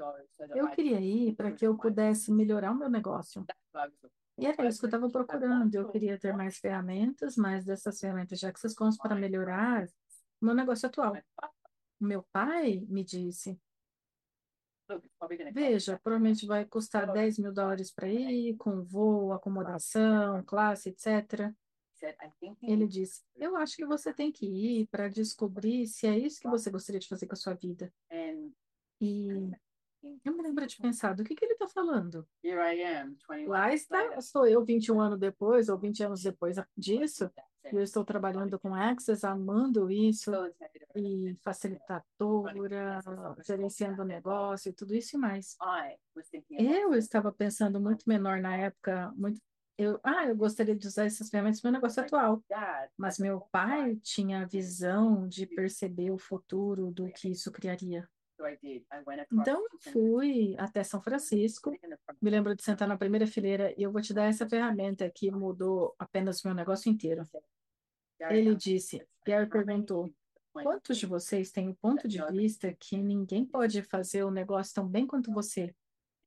eu 0.56 0.70
queria 0.70 1.02
ir 1.02 1.36
para 1.36 1.52
que 1.52 1.68
eu 1.68 1.78
pudesse 1.78 2.32
melhorar 2.32 2.72
o 2.72 2.76
meu 2.76 2.90
negócio. 2.90 3.46
E 4.38 4.46
era 4.46 4.68
isso 4.68 4.80
que 4.80 4.86
eu 4.86 4.88
estava 4.88 5.10
procurando. 5.10 5.76
Eu 5.76 5.90
queria 5.90 6.18
ter 6.18 6.34
mais 6.34 6.58
ferramentas, 6.58 7.36
mas 7.36 7.66
dessas 7.66 8.00
ferramentas 8.00 8.40
já 8.40 8.52
que 8.54 8.60
vocês 8.60 8.74
constam 8.74 9.04
para 9.08 9.20
melhorar 9.20 9.86
o 10.42 10.46
meu 10.46 10.56
negócio 10.56 10.88
atual. 10.88 11.14
Meu 12.00 12.24
pai 12.32 12.86
me 12.90 13.04
disse, 13.04 13.60
veja, 15.54 16.00
provavelmente 16.04 16.46
vai 16.46 16.66
custar 16.66 17.12
10 17.12 17.38
mil 17.40 17.54
dólares 17.54 17.92
para 17.92 18.08
ir, 18.08 18.56
com 18.58 18.84
voo, 18.84 19.34
acomodação, 19.34 20.44
classe, 20.44 20.90
etc. 20.90 21.54
He 22.04 22.06
said, 22.06 22.16
I 22.22 22.30
think 22.40 22.58
you 22.62 22.74
Ele 22.74 22.88
disse, 22.88 23.22
eu 23.36 23.56
acho 23.56 23.76
que 23.78 23.86
você 23.86 24.14
tem 24.14 24.32
que 24.32 24.46
ir 24.46 24.88
para 24.88 25.08
descobrir 25.08 25.88
se 25.88 26.06
é 26.06 26.18
isso 26.18 26.42
que 26.42 26.50
você 26.50 26.70
gostaria 26.70 27.00
de 27.00 27.08
fazer 27.08 27.28
com 27.28 27.34
a 27.34 27.38
sua 27.38 27.54
vida. 27.54 27.94
And 28.12 28.52
E 29.00 29.52
eu 30.26 30.36
me 30.36 30.44
lembro 30.44 30.68
de 30.68 30.78
pensar, 30.78 31.14
do 31.14 31.24
que 31.24 31.34
que 31.34 31.46
ele 31.46 31.54
está 31.54 31.68
falando? 31.68 32.28
here 32.44 32.60
I 32.60 32.84
am, 32.84 33.16
21 33.30 33.48
Lá 33.48 33.68
years 33.68 33.82
está, 33.82 34.22
sou 34.22 34.46
eu 34.46 34.64
21 34.64 35.00
anos 35.00 35.20
depois, 35.20 35.70
ou 35.70 35.78
20 35.78 36.04
anos 36.04 36.22
depois 36.22 36.58
disso, 36.78 37.32
e 37.72 37.76
eu 37.76 37.82
estou 37.82 38.04
trabalhando 38.04 38.60
com 38.60 38.76
Access, 38.76 39.26
amando 39.26 39.90
isso, 39.90 40.32
e 40.96 41.36
facilitadora, 41.42 43.00
gerenciando 43.46 44.02
o 44.02 44.06
negócio 44.06 44.74
tudo 44.74 44.94
isso 44.94 45.16
e 45.16 45.20
mais. 45.20 45.56
I 45.62 45.96
was 46.16 46.30
thinking 46.30 46.56
about 46.56 46.78
Eu 46.78 46.94
estava 46.96 47.32
pensando 47.32 47.80
muito 47.80 48.08
menor 48.08 48.42
na 48.42 48.58
época, 48.58 49.12
muito, 49.16 49.42
eu, 49.78 50.00
ah, 50.04 50.26
eu 50.28 50.36
gostaria 50.36 50.76
de 50.76 50.88
usar 50.88 51.06
essas 51.06 51.30
ferramentas 51.30 51.62
no 51.62 51.70
meu 51.72 51.80
negócio 51.80 52.02
atual, 52.04 52.44
mas 52.98 53.18
meu 53.18 53.42
pai 53.52 53.96
tinha 53.98 54.42
a 54.42 54.46
visão 54.46 55.28
de 55.28 55.46
perceber 55.48 56.12
o 56.12 56.18
futuro 56.18 56.92
do 56.92 57.12
que 57.12 57.30
isso 57.30 57.52
criaria. 57.52 58.08
Então, 59.32 59.62
eu 59.72 59.80
fui 59.92 60.56
até 60.58 60.84
São 60.84 61.02
Francisco, 61.02 61.72
me 62.22 62.30
lembro 62.30 62.56
de 62.56 62.64
sentar 62.64 62.88
na 62.88 62.98
primeira 62.98 63.26
fileira 63.26 63.74
e 63.78 63.84
eu 63.84 63.92
vou 63.92 64.02
te 64.02 64.14
dar 64.14 64.26
essa 64.26 64.48
ferramenta 64.48 65.10
que 65.10 65.32
mudou 65.32 65.96
apenas 65.98 66.44
o 66.44 66.48
meu 66.48 66.56
negócio 66.56 66.92
inteiro. 66.92 67.24
Ele 68.30 68.56
disse, 68.56 69.06
Gary 69.26 69.50
perguntou, 69.50 70.14
quantos 70.52 70.98
de 70.98 71.06
vocês 71.06 71.52
têm 71.52 71.70
o 71.70 71.76
ponto 71.76 72.08
de 72.08 72.24
vista 72.32 72.74
que 72.74 72.98
ninguém 72.98 73.46
pode 73.46 73.82
fazer 73.84 74.24
o 74.24 74.32
negócio 74.32 74.74
tão 74.74 74.88
bem 74.88 75.08
quanto 75.08 75.32
você? 75.32 75.74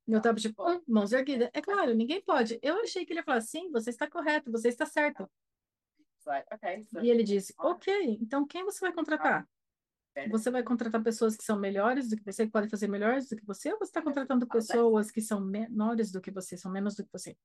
Eu 0.06 0.20
tava 0.22 0.38
tipo, 0.38 0.62
"Hum, 0.68 0.82
mãos 0.88 1.12
erguidas. 1.12 1.50
É 1.52 1.60
claro, 1.60 1.94
ninguém 1.94 2.22
pode. 2.22 2.58
Eu 2.62 2.80
achei 2.82 3.04
que 3.04 3.12
ele 3.12 3.20
ia 3.20 3.24
falar, 3.24 3.40
sim, 3.40 3.70
você 3.70 3.90
está 3.90 4.08
correto, 4.10 4.50
você 4.52 4.68
está 4.68 4.86
certo. 4.86 5.28
E 6.98 7.10
ele 7.10 7.22
disse, 7.22 7.54
ok, 7.58 8.18
então 8.20 8.46
quem 8.46 8.64
você 8.64 8.80
vai 8.80 8.92
contratar? 8.92 9.46
Você 10.26 10.50
vai 10.50 10.62
contratar 10.64 11.02
pessoas 11.02 11.36
que 11.36 11.44
são 11.44 11.58
melhores 11.58 12.10
do 12.10 12.16
que 12.16 12.24
você, 12.24 12.46
que 12.46 12.52
podem 12.52 12.70
fazer 12.70 12.88
melhores 12.88 13.28
do 13.28 13.36
que 13.36 13.46
você, 13.46 13.72
ou 13.72 13.78
você 13.78 13.86
está 13.90 14.02
contratando 14.02 14.48
pessoas 14.48 15.10
que 15.10 15.20
são 15.22 15.40
menores 15.40 16.12
do 16.12 16.20
que 16.20 16.30
você, 16.32 16.56
são 16.56 16.72
menos 16.72 16.96
do 16.96 17.04
que 17.04 17.10
você? 17.12 17.36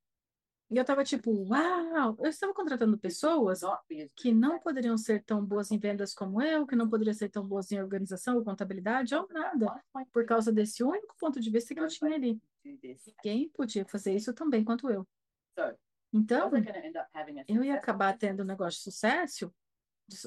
E 0.72 0.78
eu 0.78 0.86
tava 0.86 1.04
tipo, 1.04 1.32
uau, 1.50 2.18
eu 2.20 2.28
estava 2.30 2.54
contratando 2.54 3.00
pessoas 3.00 3.68
que 4.16 4.34
não 4.34 4.60
poderiam 4.60 4.98
ser 4.98 5.24
tão 5.24 5.46
boas 5.46 5.72
em 5.72 5.80
vendas 5.80 6.14
como 6.14 6.42
eu, 6.42 6.68
que 6.68 6.76
não 6.76 6.90
poderiam 6.90 7.14
ser 7.14 7.30
tão 7.30 7.46
boas 7.48 7.72
em 7.72 7.82
organização 7.82 8.38
ou 8.38 8.44
contabilidade 8.46 9.16
ou 9.16 9.28
nada, 9.32 9.74
por 10.14 10.26
causa 10.26 10.52
desse 10.54 10.84
único 10.84 11.16
ponto 11.20 11.40
de 11.42 11.50
vista 11.52 11.76
que 11.76 11.82
eu 11.82 11.88
tinha 11.88 12.16
ali. 12.16 12.42
Ninguém 12.64 13.50
podia 13.50 13.86
fazer 13.86 14.16
isso 14.16 14.34
tão 14.34 14.50
bem 14.50 14.64
quanto 14.64 14.90
eu. 14.90 15.08
Então, 16.14 16.52
a 17.14 17.26
eu 17.48 17.64
ia 17.64 17.76
acabar 17.76 18.18
tendo 18.18 18.44
um 18.44 18.46
negócio 18.46 18.80
de 18.80 18.84
sucesso, 18.84 19.54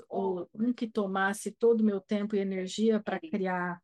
ou 0.09 0.49
um 0.55 0.73
que 0.73 0.88
tomasse 0.88 1.53
todo 1.53 1.83
o 1.83 1.85
meu 1.85 2.01
tempo 2.01 2.35
e 2.35 2.38
energia 2.38 3.01
para 3.01 3.20
criar 3.20 3.83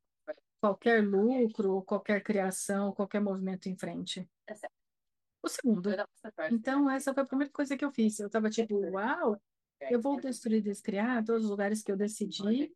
qualquer 0.61 1.05
lucro, 1.05 1.83
qualquer 1.83 2.23
criação, 2.23 2.93
qualquer 2.93 3.21
movimento 3.21 3.69
em 3.69 3.77
frente. 3.77 4.29
O 5.43 5.49
segundo. 5.49 5.91
Então, 6.51 6.87
thing. 6.87 6.95
essa 6.95 7.15
foi 7.15 7.23
a 7.23 7.27
primeira 7.27 7.53
coisa 7.53 7.77
que 7.77 7.85
eu 7.85 7.91
fiz. 7.91 8.19
Eu 8.19 8.27
estava 8.27 8.51
tipo, 8.51 8.75
uau, 8.91 9.41
eu 9.81 10.01
vou 10.01 10.21
destruir 10.21 10.59
e 10.59 10.63
descriar 10.63 11.25
todos 11.25 11.45
os 11.45 11.51
lugares 11.51 11.83
que 11.83 11.91
eu 11.91 11.97
decidi 11.97 12.75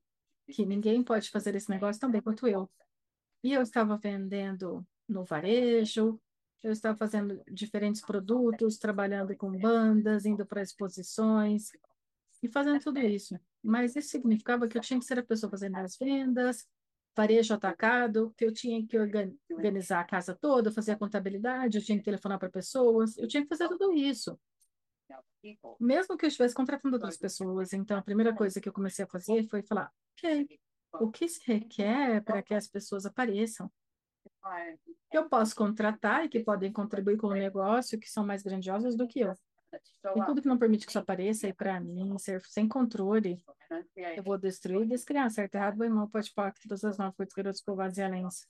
que 0.51 0.65
ninguém 0.67 1.03
pode 1.03 1.31
fazer 1.31 1.55
esse 1.55 1.71
negócio 1.71 2.01
tão 2.01 2.11
bem 2.11 2.21
quanto 2.21 2.47
eu. 2.47 2.71
E 3.43 3.53
eu 3.53 3.63
estava 3.63 3.97
vendendo 3.97 4.87
no 5.09 5.25
varejo, 5.25 6.21
eu 6.63 6.73
estava 6.73 6.97
fazendo 6.97 7.43
diferentes 7.51 8.01
produtos, 8.01 8.79
trabalhando 8.79 9.37
com 9.37 9.51
bandas, 9.51 10.25
indo 10.25 10.47
para 10.47 10.63
exposições 10.63 11.69
e 12.43 12.49
fazendo 12.49 12.81
tudo 12.81 12.99
isso. 13.01 13.39
Mas 13.63 13.97
isso 13.97 14.09
significava 14.11 14.67
que 14.69 14.77
eu 14.77 14.83
tinha 14.83 14.99
que 14.99 15.05
ser 15.07 15.19
a 15.19 15.25
pessoa 15.25 15.51
fazendo 15.51 15.77
as 15.77 15.97
vendas, 15.97 16.67
varejo 17.17 17.55
atacado, 17.55 18.35
que 18.37 18.45
eu 18.45 18.53
tinha 18.53 18.85
que 18.87 18.99
organ- 18.99 19.35
organizar 19.51 20.01
a 20.01 20.05
casa 20.05 20.35
toda, 20.35 20.73
fazer 20.73 20.93
a 20.93 20.99
contabilidade, 20.99 21.79
eu 21.79 21.85
tinha 21.85 21.99
que 21.99 22.05
telefonar 22.05 22.39
para 22.39 22.51
pessoas, 22.51 23.17
eu 23.19 23.29
tinha 23.29 23.43
que 23.43 23.49
fazer 23.49 23.69
tudo 23.69 23.93
isso. 23.93 24.39
Mesmo 25.81 26.17
que 26.17 26.25
eu 26.25 26.29
estivesse 26.29 26.55
contratando 26.55 26.97
outras 26.97 27.17
pessoas, 27.17 27.73
então 27.73 27.97
a 27.99 28.03
primeira 28.03 28.35
coisa 28.35 28.61
que 28.61 28.69
eu 28.69 28.73
comecei 28.73 29.05
a 29.05 29.09
fazer 29.09 29.45
foi 29.49 29.63
falar, 29.63 29.93
ok, 30.17 30.49
o 30.93 31.11
que 31.11 31.29
se 31.29 31.41
requer 31.45 32.23
para 32.25 32.43
que 32.43 32.55
as 32.55 32.69
pessoas 32.69 33.05
apareçam? 33.05 33.71
Que 35.11 35.19
eu 35.19 35.29
posso 35.29 35.55
contratar 35.55 36.25
e 36.25 36.29
que 36.29 36.41
podem 36.41 36.73
contribuir 36.73 37.17
com 37.17 37.29
o 37.29 37.35
negócio, 37.35 37.99
que 37.99 38.11
são 38.11 38.27
mais 38.27 38.43
grandiosas 38.43 38.97
do 38.97 39.07
que 39.07 39.21
eu. 39.21 39.35
E 40.17 40.25
tudo 40.25 40.41
que 40.41 40.49
não 40.49 40.59
permite 40.59 40.87
que 40.87 40.91
isso 40.91 40.99
apareça, 40.99 41.49
e 41.49 41.53
para 41.53 41.81
mim, 41.81 42.17
ser 42.19 42.41
sem 42.43 42.69
controle, 42.69 43.43
eu 44.17 44.23
vou 44.23 44.39
destruir 44.39 44.83
e 44.83 44.89
descriar, 44.89 45.29
certo, 45.31 45.57
errado, 45.57 45.77
bom, 45.77 45.85
irmão, 45.85 46.09
pode 46.09 46.31
falar 46.33 46.53
que 46.53 46.69
todas 46.69 46.85
as 46.85 46.97
nove 46.99 47.17
coisas 47.17 47.35
garotos 47.35 47.61
povoados 47.61 47.99
e 47.99 48.03
alens. 48.03 48.47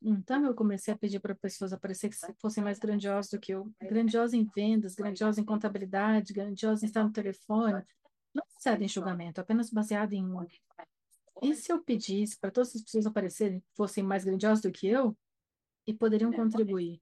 Então, 0.00 0.44
eu 0.46 0.54
comecei 0.54 0.94
a 0.94 0.96
pedir 0.96 1.20
para 1.20 1.34
pessoas 1.34 1.72
aparecer 1.72 2.08
que 2.08 2.16
fossem 2.40 2.62
mais 2.62 2.78
grandiosas 2.78 3.30
do 3.30 3.38
que 3.38 3.52
eu. 3.52 3.70
Grandiosa 3.82 4.36
em 4.36 4.48
vendas, 4.54 4.94
grandiosa 4.94 5.40
em 5.40 5.44
contabilidade, 5.44 6.32
grandiosa 6.32 6.84
em 6.84 6.88
estar 6.88 7.02
no 7.02 7.12
telefone. 7.12 7.82
Não 8.34 8.44
baseada 8.54 8.84
em 8.84 8.88
julgamento, 8.88 9.40
apenas 9.40 9.70
baseada 9.70 10.14
em. 10.14 10.26
E 11.42 11.54
se 11.54 11.72
eu 11.72 11.82
pedisse 11.82 12.38
para 12.38 12.50
todas 12.50 12.74
as 12.74 12.82
pessoas 12.82 13.06
aparecerem, 13.06 13.62
fossem 13.76 14.02
mais 14.02 14.24
grandiosas 14.24 14.62
do 14.62 14.72
que 14.72 14.86
eu, 14.86 15.16
e 15.86 15.94
poderiam 15.94 16.32
contribuir? 16.32 17.00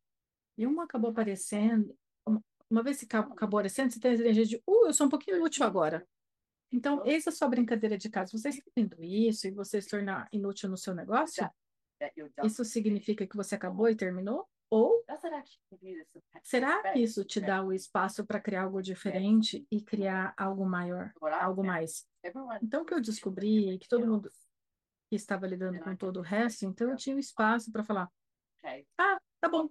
E 0.57 0.67
uma 0.67 0.85
acabou 0.85 1.11
aparecendo, 1.11 1.97
uma- 2.27 2.43
uma 2.71 2.83
vez 2.83 2.99
que 3.01 3.05
acabou 3.05 3.59
aparecendo, 3.59 3.93
você 3.93 4.01
tem 4.01 4.13
a 4.13 4.15
energia 4.15 4.45
de, 4.47 4.57
uh, 4.67 4.87
eu 4.87 4.95
sou 4.95 5.07
um 5.07 5.11
pouquinho 5.11 5.37
inútil 5.37 5.65
agora. 5.65 6.07
Então, 6.73 7.05
eis 7.07 7.27
a 7.29 7.31
sua 7.33 7.49
brincadeira 7.49 7.97
de 7.97 8.11
casa. 8.11 8.33
Você 8.37 8.49
está 8.49 8.71
vendo 8.77 9.03
isso 9.03 9.47
e 9.47 9.51
você 9.51 9.81
se 9.81 9.89
tornar 9.89 10.29
inútil 10.33 10.69
no 10.69 10.77
seu 10.77 10.95
negócio? 10.95 11.49
done. 12.37 12.49
Isso 12.49 12.65
significa 12.65 13.27
que 13.27 13.37
você 13.37 13.55
acabou 13.55 13.89
e 13.89 13.97
terminou? 13.97 14.49
Ou 14.69 15.05
sup- 16.13 16.23
será 16.43 16.83
que 16.93 16.99
isso 17.01 17.25
te 17.25 17.41
dá 17.41 17.63
o 17.63 17.73
espaço 17.73 18.27
para 18.27 18.41
criar 18.41 18.65
algo 18.65 18.83
diferente 18.83 19.67
e 19.71 19.81
criar 19.81 20.35
algo 20.37 20.67
maior, 20.67 21.13
algo 21.41 21.63
found, 21.63 21.67
mais? 21.67 22.07
Everyone 22.23 22.59
Então, 22.63 22.83
o 22.83 22.85
que 22.85 22.95
eu 22.95 23.01
descobri 23.01 23.71
é 23.71 23.79
que 23.79 23.89
todo 23.89 24.07
mundo 24.07 24.31
que 25.09 25.15
estava 25.17 25.47
lidando 25.47 25.79
com 25.85 25.97
todo 25.97 26.19
o 26.19 26.23
resto, 26.23 26.65
então 26.67 26.91
eu 26.91 26.97
tinha 26.97 27.15
um 27.15 27.19
espaço 27.19 27.71
para 27.71 27.85
falar: 27.85 28.11
okay. 28.63 28.87
Tá 29.41 29.49
bom. 29.49 29.69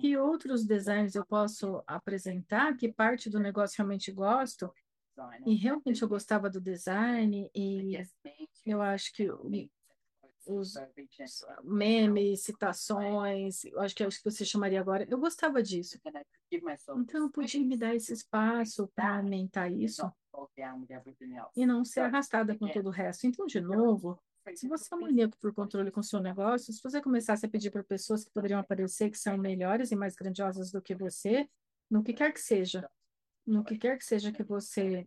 Que 0.00 0.16
outros 0.16 0.64
designs 0.64 1.14
eu 1.14 1.26
posso 1.26 1.82
apresentar? 1.86 2.74
Que 2.76 2.90
parte 2.90 3.28
do 3.28 3.38
negócio 3.38 3.76
realmente 3.76 4.10
gosto? 4.10 4.72
E 5.46 5.54
realmente 5.54 6.00
eu 6.02 6.08
gostava 6.08 6.48
do 6.48 6.60
design 6.60 7.50
e 7.54 7.92
eu 8.64 8.80
acho 8.80 9.12
que 9.12 9.30
o- 9.30 9.50
os- 10.46 10.76
and 10.76 11.62
memes, 11.64 12.40
citações, 12.42 13.64
eu 13.64 13.80
acho 13.80 13.94
que 13.94 14.02
é 14.02 14.08
isso 14.08 14.18
que 14.22 14.30
você 14.30 14.44
chamaria 14.44 14.80
agora. 14.80 15.06
Eu 15.08 15.18
gostava 15.18 15.62
disso. 15.62 15.98
Então 17.02 17.22
eu 17.22 17.30
podia 17.30 17.60
me 17.64 17.76
dar 17.76 17.94
esse 17.94 18.12
espaço 18.12 18.88
para 18.94 19.16
aumentar 19.18 19.70
isso 19.70 20.02
e 21.56 21.64
não 21.66 21.84
ser 21.84 22.00
arrastada 22.00 22.56
com 22.58 22.66
todo 22.72 22.86
o 22.86 22.90
resto. 22.90 23.26
Então, 23.26 23.46
de 23.46 23.60
novo, 23.60 24.20
se 24.56 24.68
você 24.68 24.92
é 24.92 24.96
um 24.96 25.00
maníaco 25.00 25.36
por 25.38 25.54
controle 25.54 25.90
com 25.90 26.00
o 26.00 26.04
seu 26.04 26.20
negócio, 26.20 26.72
se 26.72 26.82
você 26.82 27.00
começasse 27.00 27.46
a 27.46 27.48
pedir 27.48 27.70
para 27.70 27.82
pessoas 27.84 28.24
que 28.24 28.30
poderiam 28.32 28.60
aparecer 28.60 29.10
que 29.10 29.18
são 29.18 29.38
melhores 29.38 29.90
e 29.90 29.96
mais 29.96 30.14
grandiosas 30.14 30.70
do 30.70 30.82
que 30.82 30.94
você, 30.94 31.48
no 31.90 32.02
que 32.02 32.12
quer 32.12 32.32
que 32.32 32.40
seja, 32.40 32.88
no 33.46 33.64
que 33.64 33.78
quer 33.78 33.96
que 33.98 34.04
seja 34.04 34.32
que 34.32 34.42
você 34.42 35.06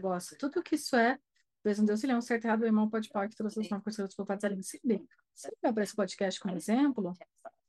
gosta, 0.00 0.36
tudo 0.36 0.62
que 0.62 0.74
isso 0.74 0.96
é, 0.96 1.18
Deus 1.64 1.78
um 1.78 1.84
Deus, 1.84 2.02
ele 2.02 2.12
é 2.12 2.16
um 2.16 2.20
certo 2.20 2.44
errado, 2.44 2.62
o 2.62 2.66
irmão 2.66 2.90
pode 2.90 3.08
falar 3.08 3.28
que 3.28 3.36
trouxe 3.36 3.60
as 3.60 3.70
novas 3.70 3.96
coisas 3.96 4.14
culpadas 4.14 4.44
ali. 4.44 4.62
Se 4.62 4.80
bem, 4.82 5.06
se 5.34 5.48
eu 5.62 5.72
para 5.72 5.84
esse 5.84 5.94
podcast 5.94 6.40
como 6.40 6.56
exemplo, 6.56 7.12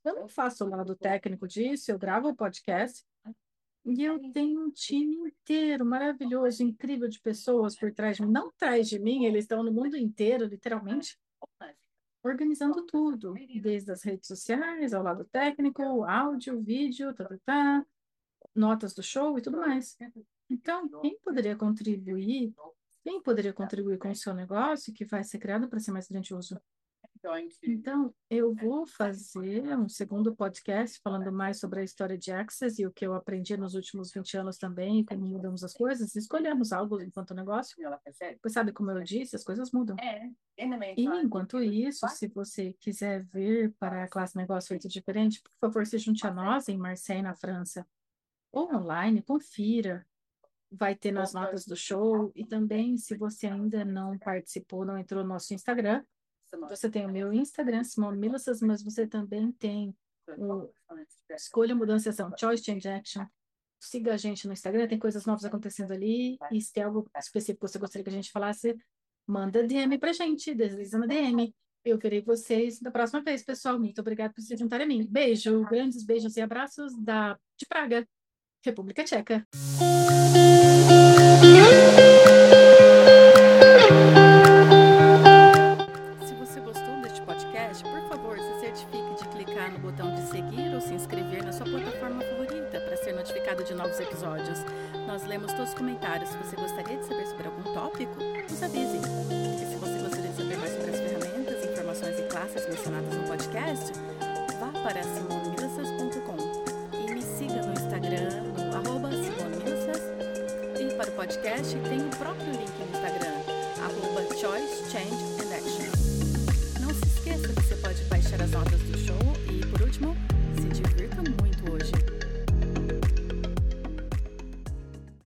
eu 0.04 0.16
não 0.16 0.28
faço 0.28 0.66
o 0.66 0.70
lado 0.70 0.96
técnico 0.96 1.48
disso, 1.48 1.92
eu 1.92 2.00
gravo 2.00 2.30
o 2.30 2.36
podcast 2.36 3.06
e 3.86 4.04
eu 4.04 4.20
tenho 4.32 4.66
um 4.66 4.72
time 4.72 5.16
inteiro 5.28 5.86
maravilhoso, 5.86 6.64
incrível 6.64 7.08
de 7.08 7.20
pessoas 7.20 7.76
por 7.76 7.94
trás 7.94 8.18
de 8.18 8.24
mim. 8.24 8.32
Não 8.32 8.48
atrás 8.48 8.88
de 8.88 8.98
mim, 8.98 9.26
eles 9.26 9.44
estão 9.44 9.62
no 9.62 9.72
mundo 9.72 9.98
inteiro, 9.98 10.46
literalmente, 10.46 11.18
organizando 12.24 12.86
tudo, 12.86 13.34
desde 13.62 13.92
as 13.92 14.02
redes 14.02 14.28
sociais, 14.28 14.94
ao 14.94 15.04
lado 15.04 15.26
técnico, 15.26 16.04
áudio, 16.04 16.62
vídeo, 16.62 17.14
tá, 17.14 17.26
tá, 17.26 17.38
tá, 17.46 17.86
notas 18.56 18.94
do 18.94 19.04
show 19.04 19.38
e 19.38 19.42
tudo 19.42 19.58
mais. 19.58 19.98
Então, 20.50 20.88
quem 21.02 21.20
poderia 21.20 21.56
contribuir? 21.56 22.54
Quem 23.04 23.22
poderia 23.22 23.54
contribuir 23.54 23.98
com 23.98 24.10
o 24.10 24.16
seu 24.16 24.34
negócio 24.34 24.94
que 24.94 25.06
vai 25.06 25.24
ser 25.24 25.38
criado 25.38 25.68
para 25.68 25.80
ser 25.80 25.92
mais 25.92 26.08
grandioso? 26.08 26.60
Então, 27.64 28.14
eu 28.30 28.54
vou 28.54 28.86
fazer 28.86 29.62
um 29.78 29.88
segundo 29.88 30.36
podcast 30.36 31.00
falando 31.02 31.32
mais 31.32 31.58
sobre 31.58 31.80
a 31.80 31.84
história 31.84 32.18
de 32.18 32.32
Access 32.32 32.82
e 32.82 32.86
o 32.86 32.92
que 32.92 33.06
eu 33.06 33.14
aprendi 33.14 33.56
nos 33.56 33.76
últimos 33.76 34.12
20 34.12 34.38
anos 34.38 34.58
também, 34.58 35.06
como 35.06 35.26
mudamos 35.26 35.64
as 35.64 35.74
coisas, 35.74 36.16
escolhemos 36.16 36.74
algo 36.74 37.02
enquanto 37.02 37.34
negócio. 37.34 37.76
Pois 38.42 38.54
sabe, 38.54 38.74
como 38.74 38.92
eu 38.92 39.02
disse, 39.04 39.38
as 39.38 39.44
coisas 39.44 39.72
mudam. 39.72 39.96
the 40.70 40.94
E 40.98 41.06
enquanto 41.06 41.62
isso, 41.62 42.06
se 42.10 42.28
você 42.28 42.74
quiser 42.80 43.24
vir 43.26 43.74
para 43.80 44.04
a 44.04 44.08
classe 44.10 44.36
Negócio 44.36 44.68
Feito 44.68 44.90
Diferente, 44.90 45.42
por 45.42 45.52
favor, 45.68 45.86
se 45.86 45.98
junte 45.98 46.28
a 46.28 46.32
nós 46.32 46.68
em 46.68 46.78
Marseille, 46.78 47.22
na 47.22 47.36
França, 47.36 47.88
ou 48.52 48.74
online, 48.74 49.22
confira. 49.22 50.06
Vai 50.76 50.96
ter 50.96 51.12
nas 51.12 51.34
notas 51.34 51.66
do 51.66 51.76
show. 51.76 52.32
E 52.36 52.46
também, 52.46 52.98
se 52.98 53.16
você 53.16 53.48
ainda 53.48 53.86
não 53.86 54.18
participou, 54.18 54.86
não 54.86 54.98
entrou 54.98 55.22
no 55.24 55.30
nosso 55.30 55.54
Instagram, 55.54 56.04
você 56.70 56.90
tem 56.90 57.06
o 57.06 57.12
meu 57.12 57.34
Instagram, 57.34 57.84
Simone 57.84 58.18
Milassas, 58.18 58.62
mas 58.62 58.84
você 58.84 59.08
também 59.08 59.52
tem 59.54 59.96
o. 60.38 60.70
Escolha 61.32 61.76
Mudança 61.76 62.10
e 62.10 62.12
Ação, 62.12 62.32
Choice 62.38 62.64
Change 62.64 62.88
Action. 62.88 63.26
Siga 63.80 64.14
a 64.14 64.18
gente 64.18 64.48
no 64.48 64.54
Instagram, 64.54 64.88
tem 64.88 65.00
coisas 65.00 65.26
novas 65.26 65.44
acontecendo 65.44 65.92
ali. 65.92 66.38
E 66.52 66.62
se 66.62 66.72
tem 66.72 66.84
algo 66.84 67.10
específico 67.18 67.66
que 67.66 67.72
você 67.72 67.80
gostaria 67.80 68.04
que 68.04 68.10
a 68.10 68.14
gente 68.14 68.32
falasse, 68.32 68.78
manda 69.28 69.66
DM 69.66 69.98
pra 69.98 70.14
gente, 70.14 70.54
desliza 70.54 70.98
na 70.98 71.06
DM. 71.06 71.54
Eu 71.84 71.98
verei 71.98 72.22
vocês 72.22 72.80
da 72.80 72.92
próxima 72.92 73.22
vez, 73.22 73.44
pessoal. 73.44 73.78
Muito 73.78 74.00
obrigada 74.00 74.34
por 74.34 74.42
se 74.42 74.56
juntarem 74.56 74.86
a 74.86 74.88
mim. 74.88 75.06
Beijo, 75.10 75.66
grandes 75.66 76.04
beijos 76.04 76.38
e 76.38 76.42
abraços 76.42 76.96
da 76.98 77.38
de 77.58 77.66
Praga, 77.66 78.08
República 78.64 79.04
Tcheca. 79.04 79.46